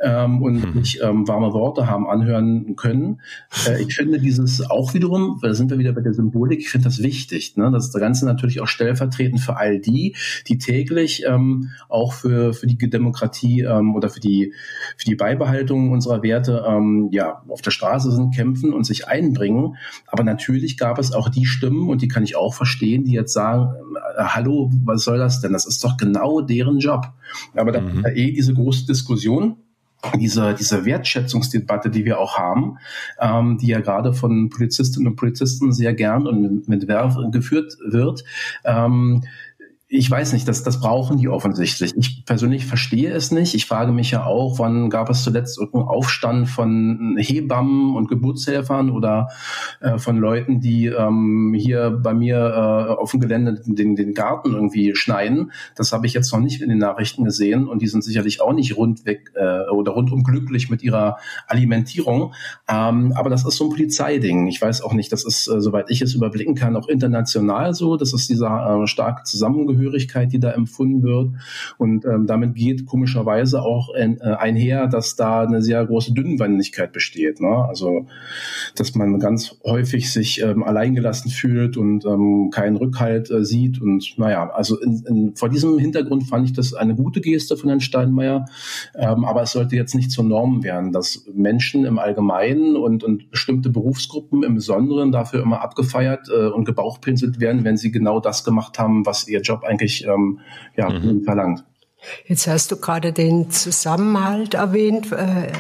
ähm, 0.00 0.40
und 0.40 0.62
hm. 0.62 0.83
sich 0.83 1.02
ähm, 1.02 1.28
warme 1.28 1.52
Worte 1.52 1.87
haben 1.87 2.09
anhören 2.09 2.76
können. 2.76 3.21
Äh, 3.67 3.83
ich 3.83 3.95
finde 3.95 4.21
dieses 4.21 4.71
auch 4.71 4.95
wiederum, 4.95 5.38
da 5.43 5.52
sind 5.52 5.71
wir 5.71 5.78
wieder 5.78 5.93
bei 5.93 6.00
der 6.00 6.14
Symbolik, 6.14 6.61
ich 6.61 6.71
finde 6.71 6.87
das 6.88 7.02
wichtig. 7.02 7.57
Ne? 7.57 7.71
Das 7.71 7.93
Ganze 7.93 8.25
natürlich 8.25 8.62
auch 8.62 8.69
stellvertretend 8.69 9.40
für 9.40 9.57
all 9.57 9.81
die, 9.81 10.17
die 10.47 10.57
täglich 10.57 11.25
ähm, 11.26 11.71
auch 11.90 12.14
für 12.14 12.38
für, 12.38 12.52
für 12.54 12.66
die 12.66 12.76
Demokratie 12.76 13.62
ähm, 13.62 13.95
oder 13.95 14.09
für 14.09 14.21
die, 14.21 14.52
für 14.97 15.04
die 15.04 15.14
Beibehaltung 15.14 15.90
unserer 15.90 16.23
Werte 16.23 16.64
ähm, 16.66 17.09
ja, 17.12 17.42
auf 17.49 17.62
der 17.62 17.71
Straße 17.71 18.12
sind, 18.12 18.35
kämpfen 18.35 18.73
und 18.73 18.85
sich 18.85 19.09
einbringen. 19.09 19.76
Aber 20.07 20.23
natürlich 20.23 20.76
gab 20.76 20.99
es 20.99 21.12
auch 21.12 21.28
die 21.28 21.47
Stimmen, 21.47 21.88
und 21.88 22.02
die 22.02 22.09
kann 22.09 22.23
ich 22.23 22.37
auch 22.37 22.54
verstehen, 22.54 23.04
die 23.04 23.12
jetzt 23.12 23.33
sagen, 23.33 23.73
äh, 24.16 24.23
hallo, 24.23 24.71
was 24.85 25.04
soll 25.04 25.18
das 25.18 25.40
denn? 25.40 25.52
Das 25.52 25.66
ist 25.66 25.83
doch 25.83 25.97
genau 25.97 26.40
deren 26.40 26.78
Job. 26.78 27.07
Aber 27.54 27.73
da 27.73 27.80
mhm. 27.80 28.04
eh 28.14 28.33
diese 28.33 28.54
große 28.54 28.87
Diskussion 28.87 29.57
diese, 30.16 30.54
diese 30.54 30.85
Wertschätzungsdebatte, 30.85 31.90
die 31.90 32.04
wir 32.04 32.21
auch 32.21 32.38
haben, 32.38 32.78
ähm, 33.21 33.59
die 33.59 33.66
ja 33.66 33.80
gerade 33.80 34.12
von 34.12 34.49
Polizistinnen 34.49 35.09
und 35.09 35.16
Polizisten 35.16 35.73
sehr 35.73 35.92
gern 35.92 36.28
und 36.28 36.40
mit, 36.40 36.68
mit 36.68 36.88
Werf 36.88 37.16
geführt 37.33 37.76
wird, 37.85 38.23
ähm, 38.64 39.25
ich 39.90 40.11
weiß 40.11 40.35
nicht, 40.35 40.47
das, 40.47 40.62
das 40.62 40.80
brauchen 40.80 41.16
die 41.16 41.30
offensichtlich. 41.30 41.97
Ich 41.97 42.26
persönlich 42.26 42.66
verstehe 42.66 43.11
es 43.11 43.30
nicht. 43.30 43.54
Ich 43.54 43.64
frage 43.64 43.90
mich 43.90 44.11
ja 44.11 44.26
auch, 44.26 44.59
wann 44.59 44.90
gab 44.90 45.09
es 45.09 45.23
zuletzt 45.23 45.59
irgendeinen 45.59 45.88
Aufstand 45.88 46.49
von 46.50 47.16
Hebammen 47.18 47.97
und 47.97 48.07
Geburtshelfern 48.07 48.90
oder 48.90 49.28
äh, 49.80 49.97
von 49.97 50.18
Leuten, 50.18 50.61
die 50.61 50.87
ähm, 50.87 51.54
hier 51.57 51.90
bei 51.90 52.12
mir 52.12 52.37
äh, 52.37 53.00
auf 53.00 53.12
dem 53.12 53.21
Gelände 53.21 53.62
den, 53.64 53.97
den 53.97 54.12
Garten 54.12 54.52
irgendwie 54.52 54.95
schneiden. 54.95 55.52
Das 55.75 55.90
habe 55.92 56.07
ich 56.07 56.12
jetzt 56.12 56.30
noch 56.35 56.40
nicht 56.40 56.61
in 56.61 56.68
den 56.68 56.78
Nachrichten 56.78 57.25
gesehen 57.25 57.66
und 57.66 57.80
die 57.80 57.88
sind 57.88 58.04
sicherlich 58.04 58.42
auch 58.42 58.52
nicht 58.52 58.76
rundweg 58.76 59.33
äh, 59.37 59.71
oder 59.71 59.92
rundum 59.92 60.23
glücklich 60.23 60.68
mit 60.68 60.83
ihrer 60.83 61.16
Alimentierung. 61.47 62.35
Ähm, 62.68 63.14
aber 63.16 63.30
das 63.30 63.47
ist 63.47 63.57
so 63.57 63.64
ein 63.64 63.71
Polizeiding. 63.71 64.49
Ich 64.49 64.61
weiß 64.61 64.83
auch 64.83 64.92
nicht, 64.92 65.11
das 65.12 65.25
ist, 65.25 65.49
äh, 65.49 65.62
soweit 65.62 65.87
ich 65.88 66.02
es 66.02 66.12
überblicken 66.12 66.54
kann, 66.54 66.76
auch 66.76 66.88
international 66.88 67.73
so. 67.73 67.97
Das 67.97 68.12
ist 68.12 68.28
dieser 68.28 68.83
äh, 68.83 68.87
starke 68.87 69.23
Zusammengehörigkeit 69.23 69.77
Zugehörigkeit, 69.78 70.32
die 70.32 70.40
da 70.40 70.50
empfunden 70.50 71.02
wird. 71.02 71.30
Und 71.78 72.04
ähm, 72.04 72.26
damit 72.26 72.54
geht 72.54 72.87
komischerweise 72.87 73.62
auch 73.62 73.94
ein, 73.94 74.20
äh, 74.20 74.35
einher, 74.35 74.87
dass 74.87 75.16
da 75.16 75.42
eine 75.42 75.62
sehr 75.62 75.85
große 75.85 76.12
Dünnwandigkeit 76.12 76.92
besteht. 76.92 77.40
Ne? 77.40 77.49
Also, 77.68 78.06
dass 78.75 78.94
man 78.94 79.18
ganz 79.18 79.56
häufig 79.64 80.12
sich 80.12 80.42
ähm, 80.42 80.62
alleingelassen 80.62 81.30
fühlt 81.30 81.76
und 81.76 82.04
ähm, 82.04 82.50
keinen 82.50 82.76
Rückhalt 82.76 83.30
äh, 83.30 83.44
sieht. 83.44 83.80
Und 83.80 84.14
naja, 84.18 84.50
also 84.50 84.80
in, 84.80 85.04
in, 85.06 85.37
vor 85.37 85.49
diesem 85.49 85.78
Hintergrund 85.78 86.25
fand 86.25 86.47
ich 86.47 86.52
das 86.52 86.75
eine 86.75 86.94
gute 86.94 87.20
Geste 87.20 87.56
von 87.56 87.68
Herrn 87.68 87.80
Steinmeier. 87.80 88.47
Ähm, 88.94 89.25
aber 89.25 89.42
es 89.42 89.52
sollte 89.52 89.76
jetzt 89.76 89.94
nicht 89.94 90.11
zur 90.11 90.25
Norm 90.25 90.64
werden, 90.64 90.92
dass 90.92 91.25
Menschen 91.32 91.85
im 91.85 91.99
Allgemeinen 91.99 92.76
und, 92.76 93.04
und 93.04 93.30
bestimmte 93.30 93.70
Berufsgruppen 93.70 94.42
im 94.42 94.54
Besonderen 94.54 95.12
dafür 95.12 95.42
immer 95.42 95.62
abgefeiert 95.62 96.28
äh, 96.28 96.47
und 96.47 96.64
gebauchpinselt 96.64 97.40
werden, 97.40 97.64
wenn 97.64 97.76
sie 97.76 97.90
genau 97.90 98.20
das 98.20 98.44
gemacht 98.44 98.78
haben, 98.78 99.06
was 99.06 99.28
ihr 99.28 99.40
Job 99.40 99.64
eigentlich 99.68 100.04
ähm, 100.04 100.40
ja, 100.76 100.88
mhm. 100.88 101.22
verlangt. 101.25 101.64
Jetzt 102.26 102.46
hast 102.46 102.70
du 102.70 102.76
gerade 102.76 103.12
den 103.12 103.50
Zusammenhalt 103.50 104.54
erwähnt. 104.54 105.12
Äh, 105.12 105.52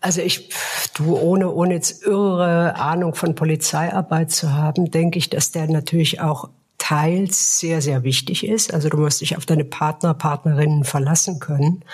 also 0.00 0.20
ich, 0.20 0.50
du 0.94 1.16
ohne, 1.18 1.52
ohne 1.52 1.74
jetzt 1.74 2.06
irre 2.06 2.76
Ahnung 2.76 3.14
von 3.14 3.34
Polizeiarbeit 3.34 4.30
zu 4.30 4.52
haben, 4.52 4.90
denke 4.90 5.18
ich, 5.18 5.28
dass 5.28 5.50
der 5.50 5.68
natürlich 5.68 6.20
auch 6.20 6.50
teils 6.78 7.58
sehr, 7.58 7.82
sehr 7.82 8.04
wichtig 8.04 8.46
ist. 8.46 8.72
Also 8.72 8.88
du 8.88 8.96
musst 8.96 9.20
dich 9.20 9.36
auf 9.36 9.44
deine 9.44 9.64
Partner, 9.64 10.14
Partnerinnen 10.14 10.84
verlassen 10.84 11.40
können. 11.40 11.84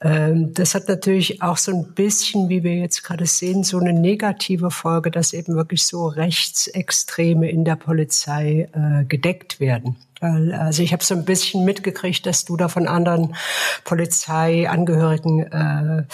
Ähm, 0.00 0.52
das 0.54 0.74
hat 0.74 0.88
natürlich 0.88 1.42
auch 1.42 1.56
so 1.56 1.72
ein 1.72 1.94
bisschen, 1.94 2.48
wie 2.48 2.62
wir 2.62 2.74
jetzt 2.74 3.02
gerade 3.02 3.26
sehen, 3.26 3.64
so 3.64 3.78
eine 3.78 3.92
negative 3.92 4.70
Folge, 4.70 5.10
dass 5.10 5.32
eben 5.32 5.54
wirklich 5.54 5.84
so 5.84 6.06
Rechtsextreme 6.06 7.48
in 7.50 7.64
der 7.64 7.76
Polizei 7.76 8.68
äh, 8.72 9.04
gedeckt 9.04 9.60
werden. 9.60 9.96
Also 10.20 10.82
ich 10.82 10.92
habe 10.92 11.04
so 11.04 11.14
ein 11.14 11.24
bisschen 11.24 11.64
mitgekriegt, 11.64 12.24
dass 12.26 12.44
du 12.44 12.56
da 12.56 12.68
von 12.68 12.88
anderen 12.88 13.36
Polizeiangehörigen 13.84 15.52
äh, 15.52 16.04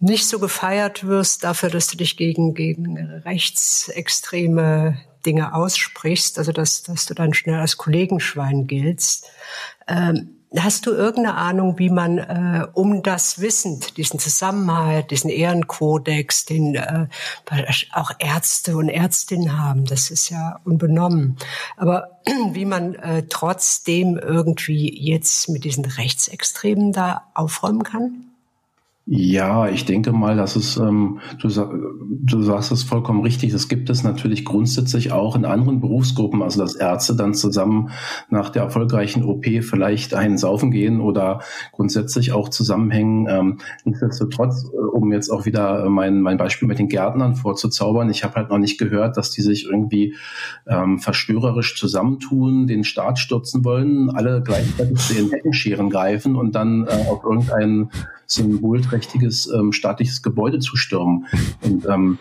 nicht 0.00 0.28
so 0.28 0.38
gefeiert 0.38 1.06
wirst 1.06 1.44
dafür, 1.44 1.70
dass 1.70 1.88
du 1.88 1.96
dich 1.96 2.16
gegen, 2.16 2.54
gegen 2.54 2.98
rechtsextreme 3.24 4.98
Dinge 5.24 5.54
aussprichst, 5.54 6.38
also 6.38 6.52
dass, 6.52 6.82
dass 6.82 7.06
du 7.06 7.14
dann 7.14 7.34
schnell 7.34 7.58
als 7.58 7.76
Kollegenschwein 7.76 8.66
giltst. 8.66 9.30
Ähm, 9.88 10.30
Hast 10.56 10.86
du 10.86 10.92
irgendeine 10.92 11.36
Ahnung, 11.36 11.78
wie 11.78 11.90
man 11.90 12.18
äh, 12.18 12.66
um 12.74 13.02
das 13.02 13.40
wissend, 13.40 13.96
diesen 13.96 14.20
Zusammenhalt, 14.20 15.10
diesen 15.10 15.30
Ehrenkodex, 15.30 16.44
den 16.44 16.76
äh, 16.76 17.06
auch 17.92 18.12
Ärzte 18.18 18.76
und 18.76 18.88
Ärztinnen 18.88 19.58
haben, 19.58 19.84
das 19.84 20.10
ist 20.10 20.28
ja 20.28 20.60
unbenommen. 20.64 21.36
Aber 21.76 22.20
wie 22.52 22.66
man 22.66 22.94
äh, 22.94 23.24
trotzdem 23.28 24.16
irgendwie 24.16 24.96
jetzt 25.02 25.48
mit 25.48 25.64
diesen 25.64 25.84
Rechtsextremen 25.84 26.92
da 26.92 27.22
aufräumen 27.34 27.82
kann? 27.82 28.33
Ja, 29.06 29.68
ich 29.68 29.84
denke 29.84 30.12
mal, 30.12 30.34
dass 30.34 30.56
es, 30.56 30.78
ähm, 30.78 31.18
du, 31.38 31.48
du 31.48 32.42
sagst 32.42 32.72
es 32.72 32.84
vollkommen 32.84 33.20
richtig, 33.20 33.52
das 33.52 33.68
gibt 33.68 33.90
es 33.90 34.02
natürlich 34.02 34.46
grundsätzlich 34.46 35.12
auch 35.12 35.36
in 35.36 35.44
anderen 35.44 35.82
Berufsgruppen, 35.82 36.42
also 36.42 36.62
dass 36.62 36.74
Ärzte 36.74 37.14
dann 37.14 37.34
zusammen 37.34 37.90
nach 38.30 38.48
der 38.48 38.62
erfolgreichen 38.62 39.22
OP 39.22 39.44
vielleicht 39.60 40.14
einen 40.14 40.38
saufen 40.38 40.70
gehen 40.70 41.02
oder 41.02 41.40
grundsätzlich 41.72 42.32
auch 42.32 42.48
zusammenhängen. 42.48 43.26
Ähm, 43.28 43.58
nichtsdestotrotz, 43.84 44.70
äh, 44.72 44.76
um 44.76 45.12
jetzt 45.12 45.28
auch 45.28 45.44
wieder 45.44 45.86
mein, 45.90 46.22
mein 46.22 46.38
Beispiel 46.38 46.66
mit 46.66 46.78
den 46.78 46.88
Gärtnern 46.88 47.36
vorzuzaubern, 47.36 48.08
ich 48.08 48.24
habe 48.24 48.36
halt 48.36 48.48
noch 48.48 48.58
nicht 48.58 48.78
gehört, 48.78 49.18
dass 49.18 49.30
die 49.30 49.42
sich 49.42 49.66
irgendwie 49.66 50.14
ähm, 50.66 50.98
verstörerisch 50.98 51.78
zusammentun, 51.78 52.66
den 52.66 52.84
Staat 52.84 53.18
stürzen 53.18 53.66
wollen, 53.66 54.08
alle 54.08 54.42
gleichzeitig 54.42 54.96
zu 54.96 55.12
den 55.12 55.30
Heckenscheren 55.30 55.90
greifen 55.90 56.36
und 56.36 56.54
dann 56.54 56.86
äh, 56.86 57.06
auf 57.10 57.22
irgendeinen 57.22 57.90
symbolträchtiges 58.26 59.46
ähm, 59.46 59.72
staatliches 59.72 60.22
Gebäude 60.22 60.58
zu 60.58 60.76
stürmen. 60.76 61.26
Und 61.62 61.86
ähm, 61.86 62.18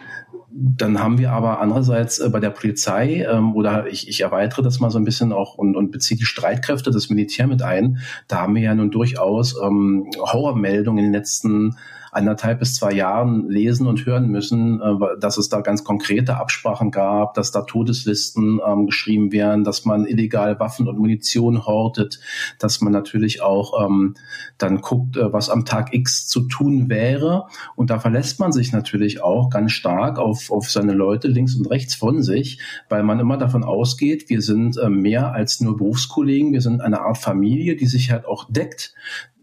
dann 0.55 1.00
haben 1.00 1.17
wir 1.17 1.31
aber 1.31 1.60
andererseits 1.60 2.19
äh, 2.19 2.29
bei 2.29 2.39
der 2.39 2.51
Polizei, 2.51 3.25
ähm, 3.27 3.55
oder 3.55 3.88
ich, 3.88 4.07
ich 4.07 4.22
erweitere 4.22 4.62
das 4.62 4.79
mal 4.79 4.91
so 4.91 5.00
ein 5.00 5.03
bisschen 5.03 5.33
auch 5.33 5.55
und, 5.55 5.75
und 5.75 5.91
beziehe 5.91 6.17
die 6.17 6.25
Streitkräfte, 6.25 6.91
das 6.91 7.10
Militär 7.10 7.48
mit 7.48 7.63
ein, 7.63 8.00
da 8.27 8.41
haben 8.41 8.55
wir 8.55 8.62
ja 8.62 8.75
nun 8.75 8.91
durchaus 8.91 9.55
ähm, 9.62 10.12
Horrormeldungen 10.19 11.00
in 11.00 11.12
den 11.12 11.13
letzten 11.13 11.75
anderthalb 12.13 12.60
bis 12.60 12.75
zwei 12.75 12.93
Jahren 12.93 13.50
lesen 13.50 13.88
und 13.88 14.05
hören 14.05 14.29
müssen, 14.29 14.81
äh, 14.81 15.19
dass 15.19 15.38
es 15.38 15.50
da 15.50 15.62
ganz 15.62 15.83
konkrete 15.83 16.38
Absprachen 16.38 16.91
gab, 16.91 17.33
dass 17.33 17.51
da 17.51 17.62
Todeslisten 17.62 18.60
ähm, 18.65 18.86
geschrieben 18.86 19.31
werden, 19.31 19.63
dass 19.63 19.86
man 19.86 20.05
illegal 20.05 20.60
Waffen 20.60 20.88
und 20.88 20.98
Munition 20.98 21.65
hortet, 21.65 22.19
dass 22.60 22.81
man 22.81 22.93
natürlich 22.93 23.41
auch 23.41 23.86
ähm, 23.86 24.15
dann 24.57 24.81
guckt, 24.81 25.17
äh, 25.17 25.33
was 25.33 25.50
am 25.50 25.65
Tag 25.65 25.93
X 25.93 26.27
zu 26.27 26.41
tun 26.41 26.89
wäre. 26.89 27.48
Und 27.75 27.89
da 27.89 28.00
verlässt 28.00 28.39
man 28.39 28.51
sich 28.51 28.72
natürlich 28.72 29.24
auch 29.24 29.50
ganz 29.50 29.72
stark 29.72 30.19
auf, 30.19 30.42
auf 30.50 30.69
seine 30.69 30.93
Leute 30.93 31.27
links 31.27 31.55
und 31.55 31.69
rechts 31.69 31.95
von 31.95 32.21
sich, 32.21 32.59
weil 32.89 33.03
man 33.03 33.19
immer 33.19 33.38
davon 33.38 33.63
ausgeht, 33.63 34.29
wir 34.29 34.41
sind 34.41 34.77
äh, 34.77 34.89
mehr 34.89 35.33
als 35.33 35.62
nur 35.62 35.77
Berufskollegen, 35.77 36.53
wir 36.53 36.62
sind 36.62 36.81
eine 36.81 37.01
Art 37.01 37.17
Familie, 37.17 37.75
die 37.75 37.88
sich 37.88 38.12
halt 38.12 38.25
auch 38.25 38.45
deckt. 38.50 38.93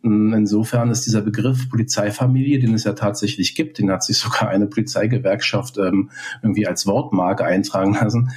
Insofern 0.03 0.91
ist 0.91 1.05
dieser 1.05 1.21
Begriff 1.21 1.69
Polizeifamilie, 1.69 2.59
den 2.59 2.73
es 2.73 2.85
ja 2.85 2.95
tatsächlich 2.95 3.55
gibt, 3.55 3.79
den 3.79 3.91
hat 3.91 4.03
sich 4.03 4.17
sogar 4.19 4.49
eine 4.49 4.67
Polizeigewerkschaft 4.67 5.77
ähm, 5.77 6.11
irgendwie 6.43 6.67
als 6.67 6.87
Wortmarke 6.87 7.45
eintragen 7.45 7.95
lassen. 7.95 8.31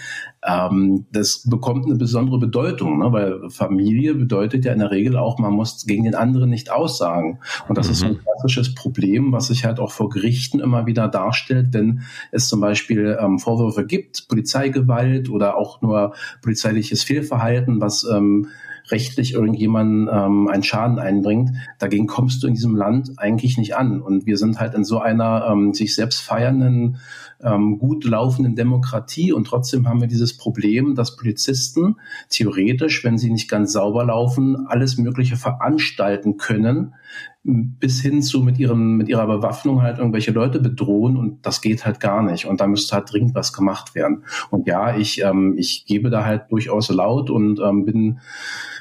Ähm, 0.45 1.05
das 1.11 1.43
bekommt 1.49 1.85
eine 1.85 1.95
besondere 1.95 2.37
Bedeutung, 2.37 2.99
ne? 2.99 3.11
weil 3.11 3.49
Familie 3.49 4.15
bedeutet 4.15 4.65
ja 4.65 4.73
in 4.73 4.79
der 4.79 4.91
Regel 4.91 5.17
auch, 5.17 5.39
man 5.39 5.53
muss 5.53 5.85
gegen 5.85 6.03
den 6.03 6.15
anderen 6.15 6.49
nicht 6.49 6.71
aussagen. 6.71 7.39
Und 7.67 7.77
das 7.77 7.87
mhm. 7.87 7.91
ist 7.91 7.99
so 7.99 8.05
ein 8.07 8.19
klassisches 8.19 8.75
Problem, 8.75 9.31
was 9.31 9.47
sich 9.47 9.65
halt 9.65 9.79
auch 9.79 9.91
vor 9.91 10.09
Gerichten 10.09 10.59
immer 10.59 10.85
wieder 10.85 11.07
darstellt, 11.07 11.67
wenn 11.71 12.01
es 12.31 12.47
zum 12.47 12.59
Beispiel 12.59 13.17
ähm, 13.19 13.39
Vorwürfe 13.39 13.85
gibt, 13.85 14.27
Polizeigewalt 14.27 15.29
oder 15.29 15.57
auch 15.57 15.81
nur 15.81 16.13
polizeiliches 16.41 17.03
Fehlverhalten, 17.03 17.79
was 17.79 18.03
ähm, 18.03 18.47
rechtlich 18.89 19.33
irgendjemand 19.33 20.09
ähm, 20.11 20.47
einen 20.47 20.63
Schaden 20.63 20.99
einbringt, 20.99 21.51
dagegen 21.79 22.07
kommst 22.07 22.43
du 22.43 22.47
in 22.47 22.53
diesem 22.53 22.75
Land 22.75 23.11
eigentlich 23.17 23.57
nicht 23.57 23.75
an. 23.75 24.01
Und 24.01 24.25
wir 24.25 24.37
sind 24.37 24.59
halt 24.59 24.73
in 24.73 24.83
so 24.83 24.99
einer 24.99 25.47
ähm, 25.49 25.73
sich 25.73 25.95
selbst 25.95 26.21
feiernden, 26.21 26.97
ähm, 27.41 27.77
gut 27.77 28.05
laufenden 28.05 28.55
Demokratie 28.55 29.33
und 29.33 29.45
trotzdem 29.45 29.87
haben 29.87 30.01
wir 30.01 30.07
dieses 30.07 30.37
Problem, 30.37 30.95
dass 30.95 31.15
Polizisten 31.15 31.97
theoretisch, 32.29 33.03
wenn 33.03 33.17
sie 33.17 33.29
nicht 33.29 33.49
ganz 33.49 33.73
sauber 33.73 34.05
laufen, 34.05 34.67
alles 34.67 34.97
Mögliche 34.97 35.35
veranstalten 35.35 36.37
können, 36.37 36.93
bis 37.43 38.01
hin 38.01 38.21
zu 38.21 38.41
mit 38.41 38.57
ihrem, 38.57 38.95
mit 38.95 39.09
ihrer 39.09 39.27
Bewaffnung 39.27 39.81
halt 39.81 39.97
irgendwelche 39.97 40.31
Leute 40.31 40.59
bedrohen 40.59 41.17
und 41.17 41.45
das 41.45 41.59
geht 41.61 41.85
halt 41.85 41.99
gar 41.99 42.23
nicht. 42.23 42.45
Und 42.45 42.61
da 42.61 42.67
müsste 42.67 42.95
halt 42.95 43.11
dringend 43.11 43.35
was 43.35 43.51
gemacht 43.51 43.95
werden. 43.95 44.23
Und 44.49 44.65
ja, 44.65 44.95
ich, 44.95 45.21
ähm, 45.21 45.55
ich 45.57 45.85
gebe 45.85 46.09
da 46.09 46.23
halt 46.23 46.43
durchaus 46.51 46.89
laut 46.89 47.29
und 47.29 47.59
ähm, 47.59 47.83
bin 47.85 48.19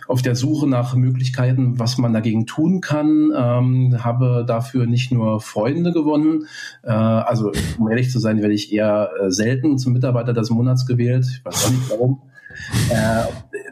auf 0.07 0.23
der 0.23 0.37
Suche 0.37 0.69
nach 0.69 0.95
Möglichkeiten, 0.95 1.78
was 1.81 1.99
man 1.99 2.12
dagegen 2.12 2.47
tun 2.47 2.81
kann. 2.81 3.33
Ähm, 3.35 4.04
habe 4.04 4.45
dafür 4.47 4.87
nicht 4.87 5.11
nur 5.11 5.40
Freunde 5.40 5.92
gewonnen. 5.92 6.47
Äh, 6.85 6.92
also 6.92 7.50
um 7.78 7.88
ehrlich 7.88 8.11
zu 8.11 8.21
sein, 8.21 8.42
werde 8.42 8.54
ich 8.54 8.73
eher 8.73 9.11
äh, 9.21 9.31
selten 9.31 9.76
zum 9.78 9.92
Mitarbeiter 9.92 10.33
des 10.33 10.50
Monats 10.50 10.87
gewählt. 10.87 11.26
Ich 11.28 11.45
weiß 11.45 11.66
auch 11.66 11.71
nicht 11.71 11.90
warum. 11.90 12.23
Äh, 12.91 13.25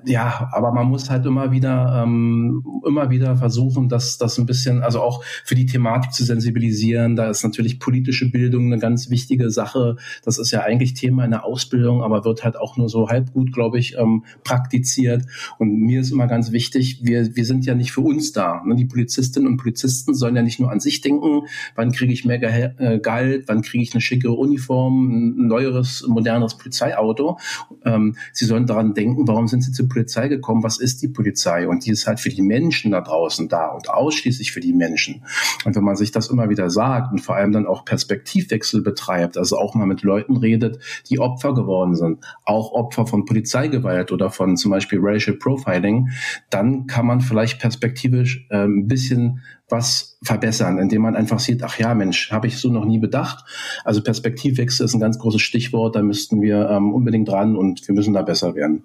ja, 0.05 0.49
aber 0.53 0.73
man 0.73 0.87
muss 0.87 1.11
halt 1.11 1.27
immer 1.27 1.51
wieder, 1.51 2.03
ähm, 2.03 2.65
immer 2.87 3.11
wieder 3.11 3.37
versuchen, 3.37 3.89
das, 3.89 4.19
das 4.19 4.39
ein 4.39 4.47
bisschen, 4.47 4.83
also 4.83 5.01
auch 5.01 5.23
für 5.45 5.55
die 5.55 5.67
Thematik 5.67 6.13
zu 6.13 6.25
sensibilisieren. 6.25 7.17
Da 7.17 7.29
ist 7.29 7.43
natürlich 7.43 7.79
politische 7.79 8.31
Bildung 8.31 8.67
eine 8.67 8.79
ganz 8.79 9.11
wichtige 9.11 9.51
Sache. 9.51 9.97
Das 10.25 10.39
ist 10.39 10.51
ja 10.51 10.61
eigentlich 10.63 10.95
Thema 10.95 11.25
in 11.25 11.31
der 11.33 11.45
Ausbildung, 11.45 12.03
aber 12.03 12.25
wird 12.25 12.45
halt 12.45 12.57
auch 12.57 12.77
nur 12.77 12.89
so 12.89 13.09
halb 13.09 13.33
gut, 13.33 13.53
glaube 13.53 13.79
ich, 13.79 13.97
ähm, 13.99 14.25
praktiziert. 14.45 15.25
Und 15.59 15.81
mir 15.81 16.01
ist 16.01 16.11
immer 16.11 16.27
ganz 16.27 16.53
wichtig, 16.53 17.01
wir, 17.03 17.37
wir 17.37 17.45
sind 17.45 17.67
ja 17.67 17.75
nicht 17.75 17.93
für 17.93 18.01
uns 18.01 18.33
da. 18.33 18.63
Ne? 18.65 18.77
Die 18.77 18.87
Polizistinnen 18.87 19.49
und 19.49 19.57
Polizisten 19.59 20.15
sollen 20.15 20.37
ja 20.37 20.43
nicht 20.43 20.61
nur 20.61 20.71
an 20.71 20.81
sich 20.81 21.01
denken, 21.01 21.43
wann 21.75 21.93
kriege 21.93 22.13
ich 22.13 22.25
mehr 22.25 22.39
Ge 22.39 22.71
äh, 22.79 22.99
Gehalt, 22.99 23.45
wann 23.49 23.63
kriege 23.63 23.83
ich 23.83 23.93
eine 23.93 24.01
schicke 24.01 24.31
Uniform, 24.31 25.09
ein 25.11 25.47
neueres, 25.47 26.05
moderneres 26.07 26.57
Polizeiauto. 26.57 27.39
Ähm, 27.85 28.17
sie 28.33 28.45
sollen 28.45 28.67
daran 28.71 28.95
denken, 28.95 29.29
warum 29.29 29.49
sind 29.49 29.63
sie 29.63 29.73
zur 29.73 29.89
Polizei 29.89 30.29
gekommen, 30.29 30.63
was 30.63 30.79
ist 30.79 31.03
die 31.03 31.09
Polizei? 31.09 31.69
Und 31.69 31.85
die 31.85 31.91
ist 31.91 32.07
halt 32.07 32.21
für 32.21 32.31
die 32.31 32.43
Menschen 32.43 32.93
da 32.93 33.01
draußen 33.01 33.49
da 33.49 33.69
und 33.69 33.91
ausschließlich 33.91 34.53
für 34.53 34.61
die 34.61 34.73
Menschen. 34.73 35.23
Und 35.65 35.77
wenn 35.77 35.85
man 35.85 35.97
sich 35.97 36.13
das 36.13 36.29
immer 36.29 36.49
wieder 36.49 36.71
sagt 36.71 37.13
und 37.13 37.21
vor 37.21 37.37
allem 37.37 37.53
dann 37.53 37.67
auch 37.67 37.85
Perspektivwechsel 37.85 38.83
betreibt, 38.83 39.37
also 39.37 39.59
auch 39.59 39.75
mal 39.75 39.87
mit 39.87 40.03
Leuten 40.03 40.37
redet, 40.37 40.79
die 41.11 41.19
Opfer 41.19 41.55
geworden 41.55 41.95
sind, 41.95 42.25
auch 42.45 42.73
Opfer 42.73 43.07
von 43.07 43.25
Polizeigewalt 43.25 44.13
oder 44.13 44.31
von 44.31 44.57
zum 44.57 44.71
Beispiel 44.71 45.01
Racial 45.03 45.37
Profiling, 45.37 46.11
dann 46.49 46.87
kann 46.87 47.07
man 47.07 47.21
vielleicht 47.21 47.61
perspektivisch 47.61 48.47
äh, 48.51 48.65
ein 48.65 48.87
bisschen 48.87 49.41
was 49.71 50.19
verbessern, 50.23 50.79
indem 50.79 51.03
man 51.03 51.17
einfach 51.17 51.41
sieht, 51.41 51.63
ach 51.63 51.79
ja, 51.79 51.95
Mensch, 51.95 52.31
habe 52.31 52.47
ich 52.47 52.59
so 52.59 52.71
noch 52.71 52.85
nie 52.85 52.99
bedacht. 52.99 53.45
Also 53.85 54.03
Perspektivwechsel 54.03 54.85
ist 54.85 54.95
ein 54.95 55.01
ganz 55.01 55.19
großes 55.19 55.41
Stichwort, 55.41 55.97
da 55.97 56.03
müssten 56.03 56.43
wir 56.43 56.69
ähm, 56.71 56.93
unbedingt 56.93 57.29
dran 57.29 57.57
und 57.57 57.87
wir 57.87 57.95
müssen 57.95 58.15
da 58.15 58.23
besser 58.23 58.55
werden. 58.55 58.85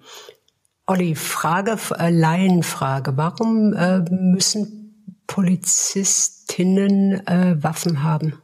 Olli, 0.86 1.14
Frage, 1.14 1.76
äh, 1.98 2.10
Laienfrage. 2.10 3.16
Warum 3.16 3.72
äh, 3.72 4.00
müssen 4.10 4.94
Polizistinnen 5.26 7.26
äh, 7.26 7.56
Waffen 7.60 8.04
haben? 8.04 8.34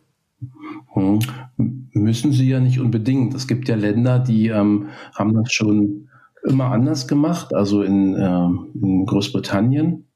Hm. 0.95 1.21
Müssen 1.93 2.33
sie 2.33 2.49
ja 2.49 2.59
nicht 2.59 2.81
unbedingt. 2.81 3.35
Es 3.35 3.47
gibt 3.47 3.69
ja 3.69 3.77
Länder, 3.77 4.19
die 4.19 4.49
ähm, 4.49 4.89
haben 5.15 5.35
das 5.35 5.53
schon 5.53 6.09
immer 6.45 6.73
anders 6.73 7.07
gemacht, 7.07 7.55
also 7.55 7.83
in, 7.83 8.15
äh, 8.15 8.49
in 8.83 9.07
Großbritannien 9.07 10.07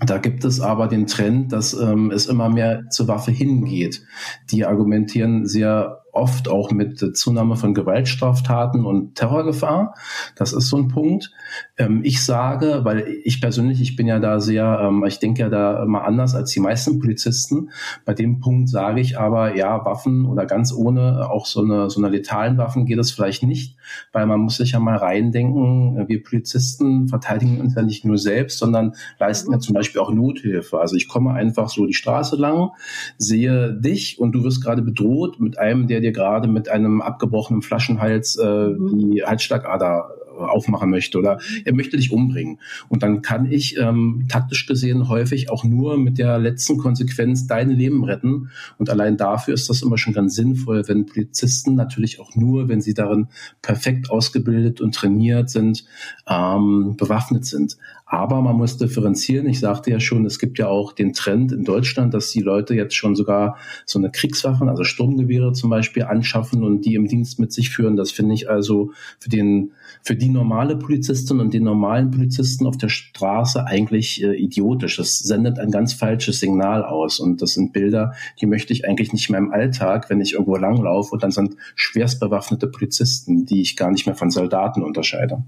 da 0.00 0.18
gibt 0.18 0.44
es 0.44 0.60
aber 0.60 0.88
den 0.88 1.06
Trend, 1.06 1.52
dass 1.52 1.72
ähm, 1.72 2.10
es 2.10 2.26
immer 2.26 2.48
mehr 2.48 2.88
zur 2.90 3.08
Waffe 3.08 3.30
hingeht. 3.30 4.02
Die 4.50 4.66
argumentieren 4.66 5.46
sehr 5.46 6.02
oft 6.16 6.48
auch 6.48 6.70
mit 6.70 7.16
Zunahme 7.16 7.56
von 7.56 7.74
Gewaltstraftaten 7.74 8.84
und 8.84 9.14
Terrorgefahr. 9.14 9.94
Das 10.34 10.52
ist 10.52 10.68
so 10.68 10.78
ein 10.78 10.88
Punkt. 10.88 11.30
Ähm, 11.78 12.00
ich 12.02 12.24
sage, 12.24 12.80
weil 12.84 13.06
ich 13.24 13.40
persönlich, 13.40 13.80
ich 13.80 13.96
bin 13.96 14.06
ja 14.06 14.18
da 14.18 14.40
sehr, 14.40 14.80
ähm, 14.82 15.04
ich 15.06 15.18
denke 15.18 15.42
ja 15.42 15.48
da 15.48 15.82
immer 15.82 16.04
anders 16.04 16.34
als 16.34 16.50
die 16.52 16.60
meisten 16.60 16.98
Polizisten. 16.98 17.70
Bei 18.04 18.14
dem 18.14 18.40
Punkt 18.40 18.68
sage 18.68 19.00
ich 19.00 19.18
aber, 19.18 19.54
ja, 19.54 19.84
Waffen 19.84 20.26
oder 20.26 20.46
ganz 20.46 20.72
ohne 20.72 21.30
auch 21.30 21.46
so 21.46 21.62
eine, 21.62 21.90
so 21.90 22.00
eine 22.00 22.08
letalen 22.08 22.58
Waffen 22.58 22.86
geht 22.86 22.98
es 22.98 23.12
vielleicht 23.12 23.42
nicht, 23.42 23.76
weil 24.12 24.26
man 24.26 24.40
muss 24.40 24.56
sich 24.56 24.72
ja 24.72 24.80
mal 24.80 24.96
reindenken, 24.96 26.08
wir 26.08 26.22
Polizisten 26.22 27.08
verteidigen 27.08 27.60
uns 27.60 27.74
ja 27.74 27.82
nicht 27.82 28.04
nur 28.04 28.18
selbst, 28.18 28.58
sondern 28.58 28.94
leisten 29.18 29.52
ja 29.52 29.58
zum 29.58 29.74
Beispiel 29.74 30.00
auch 30.00 30.10
Nothilfe. 30.10 30.80
Also 30.80 30.96
ich 30.96 31.08
komme 31.08 31.32
einfach 31.32 31.68
so 31.68 31.86
die 31.86 31.94
Straße 31.94 32.36
lang, 32.36 32.70
sehe 33.18 33.74
dich 33.74 34.18
und 34.18 34.32
du 34.32 34.44
wirst 34.44 34.62
gerade 34.62 34.82
bedroht 34.82 35.40
mit 35.40 35.58
einem, 35.58 35.86
der 35.86 36.00
dir 36.06 36.12
gerade 36.12 36.48
mit 36.48 36.68
einem 36.68 37.00
abgebrochenen 37.00 37.62
Flaschenhals 37.62 38.36
äh, 38.36 38.68
die 38.78 39.22
Halsschlagader 39.24 40.10
aufmachen 40.38 40.90
möchte 40.90 41.18
oder 41.18 41.38
er 41.64 41.74
möchte 41.74 41.96
dich 41.96 42.12
umbringen. 42.12 42.60
Und 42.88 43.02
dann 43.02 43.22
kann 43.22 43.50
ich 43.50 43.78
ähm, 43.78 44.26
taktisch 44.28 44.66
gesehen 44.66 45.08
häufig 45.08 45.50
auch 45.50 45.64
nur 45.64 45.98
mit 45.98 46.18
der 46.18 46.38
letzten 46.38 46.78
Konsequenz 46.78 47.46
dein 47.46 47.70
Leben 47.70 48.04
retten. 48.04 48.50
Und 48.78 48.90
allein 48.90 49.16
dafür 49.16 49.54
ist 49.54 49.70
das 49.70 49.82
immer 49.82 49.98
schon 49.98 50.12
ganz 50.12 50.34
sinnvoll, 50.34 50.86
wenn 50.88 51.06
Polizisten 51.06 51.74
natürlich 51.74 52.20
auch 52.20 52.34
nur, 52.34 52.68
wenn 52.68 52.80
sie 52.80 52.94
darin 52.94 53.28
perfekt 53.62 54.10
ausgebildet 54.10 54.80
und 54.80 54.94
trainiert 54.94 55.50
sind, 55.50 55.84
ähm, 56.28 56.96
bewaffnet 56.96 57.44
sind. 57.44 57.76
Aber 58.08 58.40
man 58.40 58.56
muss 58.56 58.76
differenzieren. 58.78 59.48
Ich 59.48 59.58
sagte 59.58 59.90
ja 59.90 59.98
schon, 59.98 60.24
es 60.26 60.38
gibt 60.38 60.60
ja 60.60 60.68
auch 60.68 60.92
den 60.92 61.12
Trend 61.12 61.50
in 61.50 61.64
Deutschland, 61.64 62.14
dass 62.14 62.30
die 62.30 62.40
Leute 62.40 62.74
jetzt 62.74 62.94
schon 62.94 63.16
sogar 63.16 63.56
so 63.84 63.98
eine 63.98 64.12
Kriegswaffen, 64.12 64.68
also 64.68 64.84
Sturmgewehre 64.84 65.52
zum 65.52 65.70
Beispiel, 65.70 66.04
anschaffen 66.04 66.62
und 66.62 66.84
die 66.84 66.94
im 66.94 67.08
Dienst 67.08 67.40
mit 67.40 67.52
sich 67.52 67.70
führen. 67.70 67.96
Das 67.96 68.12
finde 68.12 68.34
ich 68.34 68.48
also 68.48 68.92
für 69.18 69.28
den 69.28 69.72
für 70.02 70.14
die 70.14 70.28
normale 70.28 70.76
Polizistin 70.76 71.40
und 71.40 71.52
den 71.52 71.64
normalen 71.64 72.12
Polizisten 72.12 72.64
auf 72.66 72.76
der 72.76 72.90
Straße 72.90 73.66
eigentlich 73.66 74.22
äh, 74.22 74.36
idiotisch. 74.36 74.98
Das 74.98 75.18
sendet 75.18 75.58
ein 75.58 75.72
ganz 75.72 75.92
falsches 75.92 76.38
Signal 76.38 76.84
aus. 76.84 77.18
Und 77.18 77.42
das 77.42 77.54
sind 77.54 77.72
Bilder, 77.72 78.12
die 78.40 78.46
möchte 78.46 78.72
ich 78.72 78.86
eigentlich 78.86 79.12
nicht 79.12 79.30
mehr 79.30 79.40
im 79.40 79.50
Alltag, 79.50 80.10
wenn 80.10 80.20
ich 80.20 80.34
irgendwo 80.34 80.56
langlaufe 80.56 81.10
und 81.12 81.24
dann 81.24 81.32
sind 81.32 81.56
schwerst 81.74 82.20
bewaffnete 82.20 82.68
Polizisten, 82.68 83.46
die 83.46 83.62
ich 83.62 83.76
gar 83.76 83.90
nicht 83.90 84.06
mehr 84.06 84.14
von 84.14 84.30
Soldaten 84.30 84.84
unterscheide. 84.84 85.42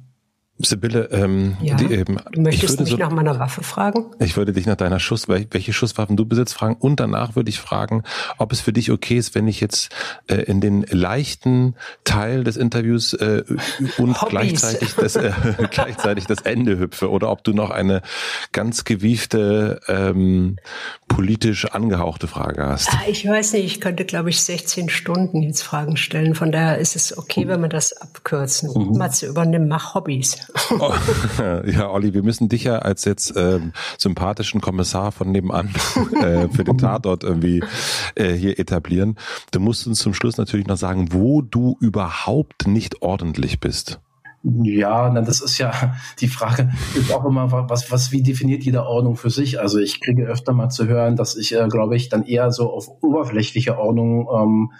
Sibylle, 0.58 1.08
ähm, 1.12 1.56
ja, 1.60 1.76
die, 1.76 1.94
ähm, 1.94 2.18
du 2.32 2.40
möchtest 2.40 2.80
mich 2.80 2.90
so, 2.90 2.96
nach 2.96 3.10
meiner 3.10 3.38
Waffe 3.38 3.62
fragen? 3.62 4.06
Ich 4.18 4.36
würde 4.36 4.52
dich 4.52 4.66
nach 4.66 4.76
deiner 4.76 4.98
Schuss, 4.98 5.28
welche 5.28 5.72
Schusswaffen 5.72 6.16
du 6.16 6.26
besitzt, 6.26 6.54
fragen 6.54 6.76
und 6.78 6.98
danach 6.98 7.36
würde 7.36 7.48
ich 7.48 7.60
fragen, 7.60 8.02
ob 8.38 8.52
es 8.52 8.60
für 8.60 8.72
dich 8.72 8.90
okay 8.90 9.16
ist, 9.16 9.34
wenn 9.34 9.46
ich 9.46 9.60
jetzt 9.60 9.90
äh, 10.26 10.36
in 10.36 10.60
den 10.60 10.82
leichten 10.90 11.76
Teil 12.04 12.42
des 12.44 12.56
Interviews 12.56 13.12
äh, 13.14 13.44
und 13.98 14.16
gleichzeitig 14.28 14.94
das, 14.94 15.16
äh, 15.16 15.32
gleichzeitig 15.70 16.26
das 16.26 16.42
Ende 16.42 16.78
hüpfe 16.78 17.10
oder 17.10 17.30
ob 17.30 17.44
du 17.44 17.52
noch 17.52 17.70
eine 17.70 18.02
ganz 18.52 18.84
gewiefte, 18.84 19.80
ähm, 19.86 20.56
politisch 21.06 21.66
angehauchte 21.66 22.26
Frage 22.26 22.66
hast. 22.66 22.88
Ah, 22.92 23.02
ich 23.08 23.26
weiß 23.26 23.52
nicht, 23.54 23.64
ich 23.64 23.80
könnte, 23.80 24.04
glaube 24.04 24.30
ich, 24.30 24.42
16 24.42 24.88
Stunden 24.88 25.42
jetzt 25.42 25.62
Fragen 25.62 25.96
stellen. 25.96 26.34
Von 26.34 26.52
daher 26.52 26.78
ist 26.78 26.96
es 26.96 27.16
okay, 27.16 27.46
wenn 27.48 27.60
wir 27.60 27.68
das 27.68 27.92
abkürzen. 27.92 28.70
Mhm. 28.74 28.98
Matze, 28.98 29.26
übernimm, 29.26 29.68
mach 29.68 29.94
Hobbys. 29.94 30.47
Oh, 30.70 30.92
ja, 31.66 31.90
Olli, 31.90 32.14
wir 32.14 32.22
müssen 32.22 32.48
dich 32.48 32.64
ja 32.64 32.78
als 32.78 33.04
jetzt 33.04 33.34
ähm, 33.36 33.72
sympathischen 33.98 34.60
Kommissar 34.60 35.12
von 35.12 35.30
nebenan 35.30 35.68
äh, 36.22 36.48
für 36.48 36.64
den 36.64 36.78
Tatort 36.78 37.24
irgendwie 37.24 37.62
äh, 38.14 38.32
hier 38.32 38.58
etablieren. 38.58 39.16
Du 39.50 39.60
musst 39.60 39.86
uns 39.86 39.98
zum 40.00 40.14
Schluss 40.14 40.36
natürlich 40.36 40.66
noch 40.66 40.76
sagen, 40.76 41.12
wo 41.12 41.42
du 41.42 41.76
überhaupt 41.80 42.66
nicht 42.66 43.02
ordentlich 43.02 43.60
bist. 43.60 44.00
Ja, 44.44 45.10
na, 45.10 45.20
das 45.20 45.40
ist 45.40 45.58
ja 45.58 45.96
die 46.20 46.28
Frage, 46.28 46.70
ist 46.94 47.12
auch 47.12 47.24
immer, 47.24 47.50
was, 47.68 47.90
was, 47.90 48.12
wie 48.12 48.22
definiert 48.22 48.62
jede 48.62 48.86
Ordnung 48.86 49.16
für 49.16 49.30
sich? 49.30 49.60
Also 49.60 49.78
ich 49.78 50.00
kriege 50.00 50.26
öfter 50.26 50.52
mal 50.52 50.68
zu 50.68 50.86
hören, 50.86 51.16
dass 51.16 51.36
ich, 51.36 51.54
äh, 51.54 51.66
glaube 51.68 51.96
ich, 51.96 52.08
dann 52.08 52.22
eher 52.22 52.52
so 52.52 52.70
auf 52.70 52.88
oberflächliche 53.02 53.76
Ordnung 53.78 54.28
ähm, 54.32 54.72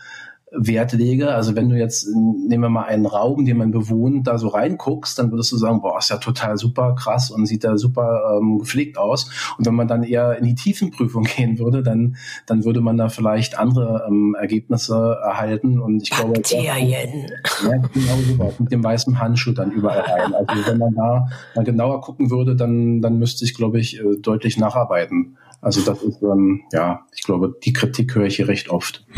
Wert 0.50 0.92
lege. 0.92 1.34
Also 1.34 1.54
wenn 1.56 1.68
du 1.68 1.76
jetzt, 1.76 2.08
nehmen 2.08 2.62
wir 2.62 2.68
mal 2.68 2.84
einen 2.84 3.06
Raum, 3.06 3.44
den 3.44 3.58
man 3.58 3.70
bewohnt, 3.70 4.26
da 4.26 4.38
so 4.38 4.48
reinguckst, 4.48 5.18
dann 5.18 5.30
würdest 5.30 5.52
du 5.52 5.56
sagen, 5.56 5.80
boah, 5.80 5.98
ist 5.98 6.11
ja 6.11 6.16
total 6.16 6.56
super 6.56 6.94
krass 6.94 7.30
und 7.30 7.46
sieht 7.46 7.64
da 7.64 7.76
super 7.76 8.38
ähm, 8.38 8.58
gepflegt 8.58 8.98
aus. 8.98 9.30
Und 9.58 9.66
wenn 9.66 9.74
man 9.74 9.88
dann 9.88 10.02
eher 10.02 10.38
in 10.38 10.44
die 10.44 10.54
Tiefenprüfung 10.54 11.24
gehen 11.37 11.58
würde, 11.58 11.82
dann, 11.82 12.16
dann 12.46 12.64
würde 12.64 12.80
man 12.80 12.96
da 12.96 13.08
vielleicht 13.08 13.58
andere 13.58 14.06
ähm, 14.08 14.37
Ergebnisse 14.38 15.18
erhalten. 15.22 15.78
Und 15.80 16.02
ich 16.02 16.11
glaube, 16.11 16.32
Bakterien. 16.32 17.26
Ja, 17.64 17.76
genau 17.92 18.16
so 18.26 18.54
mit 18.58 18.72
dem 18.72 18.82
weißen 18.82 19.20
Handschuh 19.20 19.52
dann 19.52 19.70
überall 19.70 20.00
rein. 20.00 20.34
Also 20.34 20.66
wenn 20.66 20.78
man 20.78 20.94
da 20.94 21.28
mal 21.54 21.64
genauer 21.64 22.00
gucken 22.00 22.30
würde, 22.30 22.56
dann, 22.56 23.02
dann 23.02 23.18
müsste 23.18 23.44
ich, 23.44 23.54
glaube 23.54 23.78
ich, 23.80 24.00
äh, 24.00 24.16
deutlich 24.20 24.56
nacharbeiten. 24.56 25.37
Also 25.60 25.80
das 25.82 26.02
ist, 26.02 26.22
ähm, 26.22 26.62
ja, 26.72 27.06
ich 27.14 27.22
glaube, 27.22 27.54
die 27.64 27.72
Kritik 27.72 28.14
höre 28.14 28.26
ich 28.26 28.36
hier 28.36 28.48
recht 28.48 28.68
oft. 28.70 29.06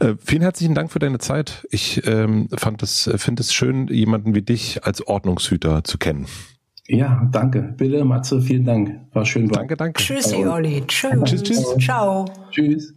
Äh, 0.00 0.16
vielen 0.18 0.42
herzlichen 0.42 0.74
Dank 0.74 0.92
für 0.92 0.98
deine 0.98 1.16
Zeit. 1.16 1.66
Ich 1.70 2.06
ähm, 2.06 2.48
fand 2.54 2.82
es, 2.82 3.10
finde 3.16 3.40
es 3.40 3.54
schön, 3.54 3.86
jemanden 3.88 4.34
wie 4.34 4.42
dich 4.42 4.84
als 4.84 5.06
Ordnungshüter 5.06 5.82
zu 5.82 5.96
kennen. 5.96 6.26
Ja, 6.86 7.26
danke. 7.32 7.74
Bitte, 7.76 8.04
Matze, 8.04 8.42
vielen 8.42 8.64
Dank. 8.64 9.00
War 9.12 9.24
schön. 9.24 9.48
Danke, 9.48 9.76
danke. 9.76 10.02
Tschüssi, 10.02 10.44
Olli. 10.44 10.84
Tschüss. 10.86 11.12
Tschüss, 11.24 11.42
tschüss. 11.42 11.76
Ciao. 11.78 12.26
Tschüss. 12.50 12.94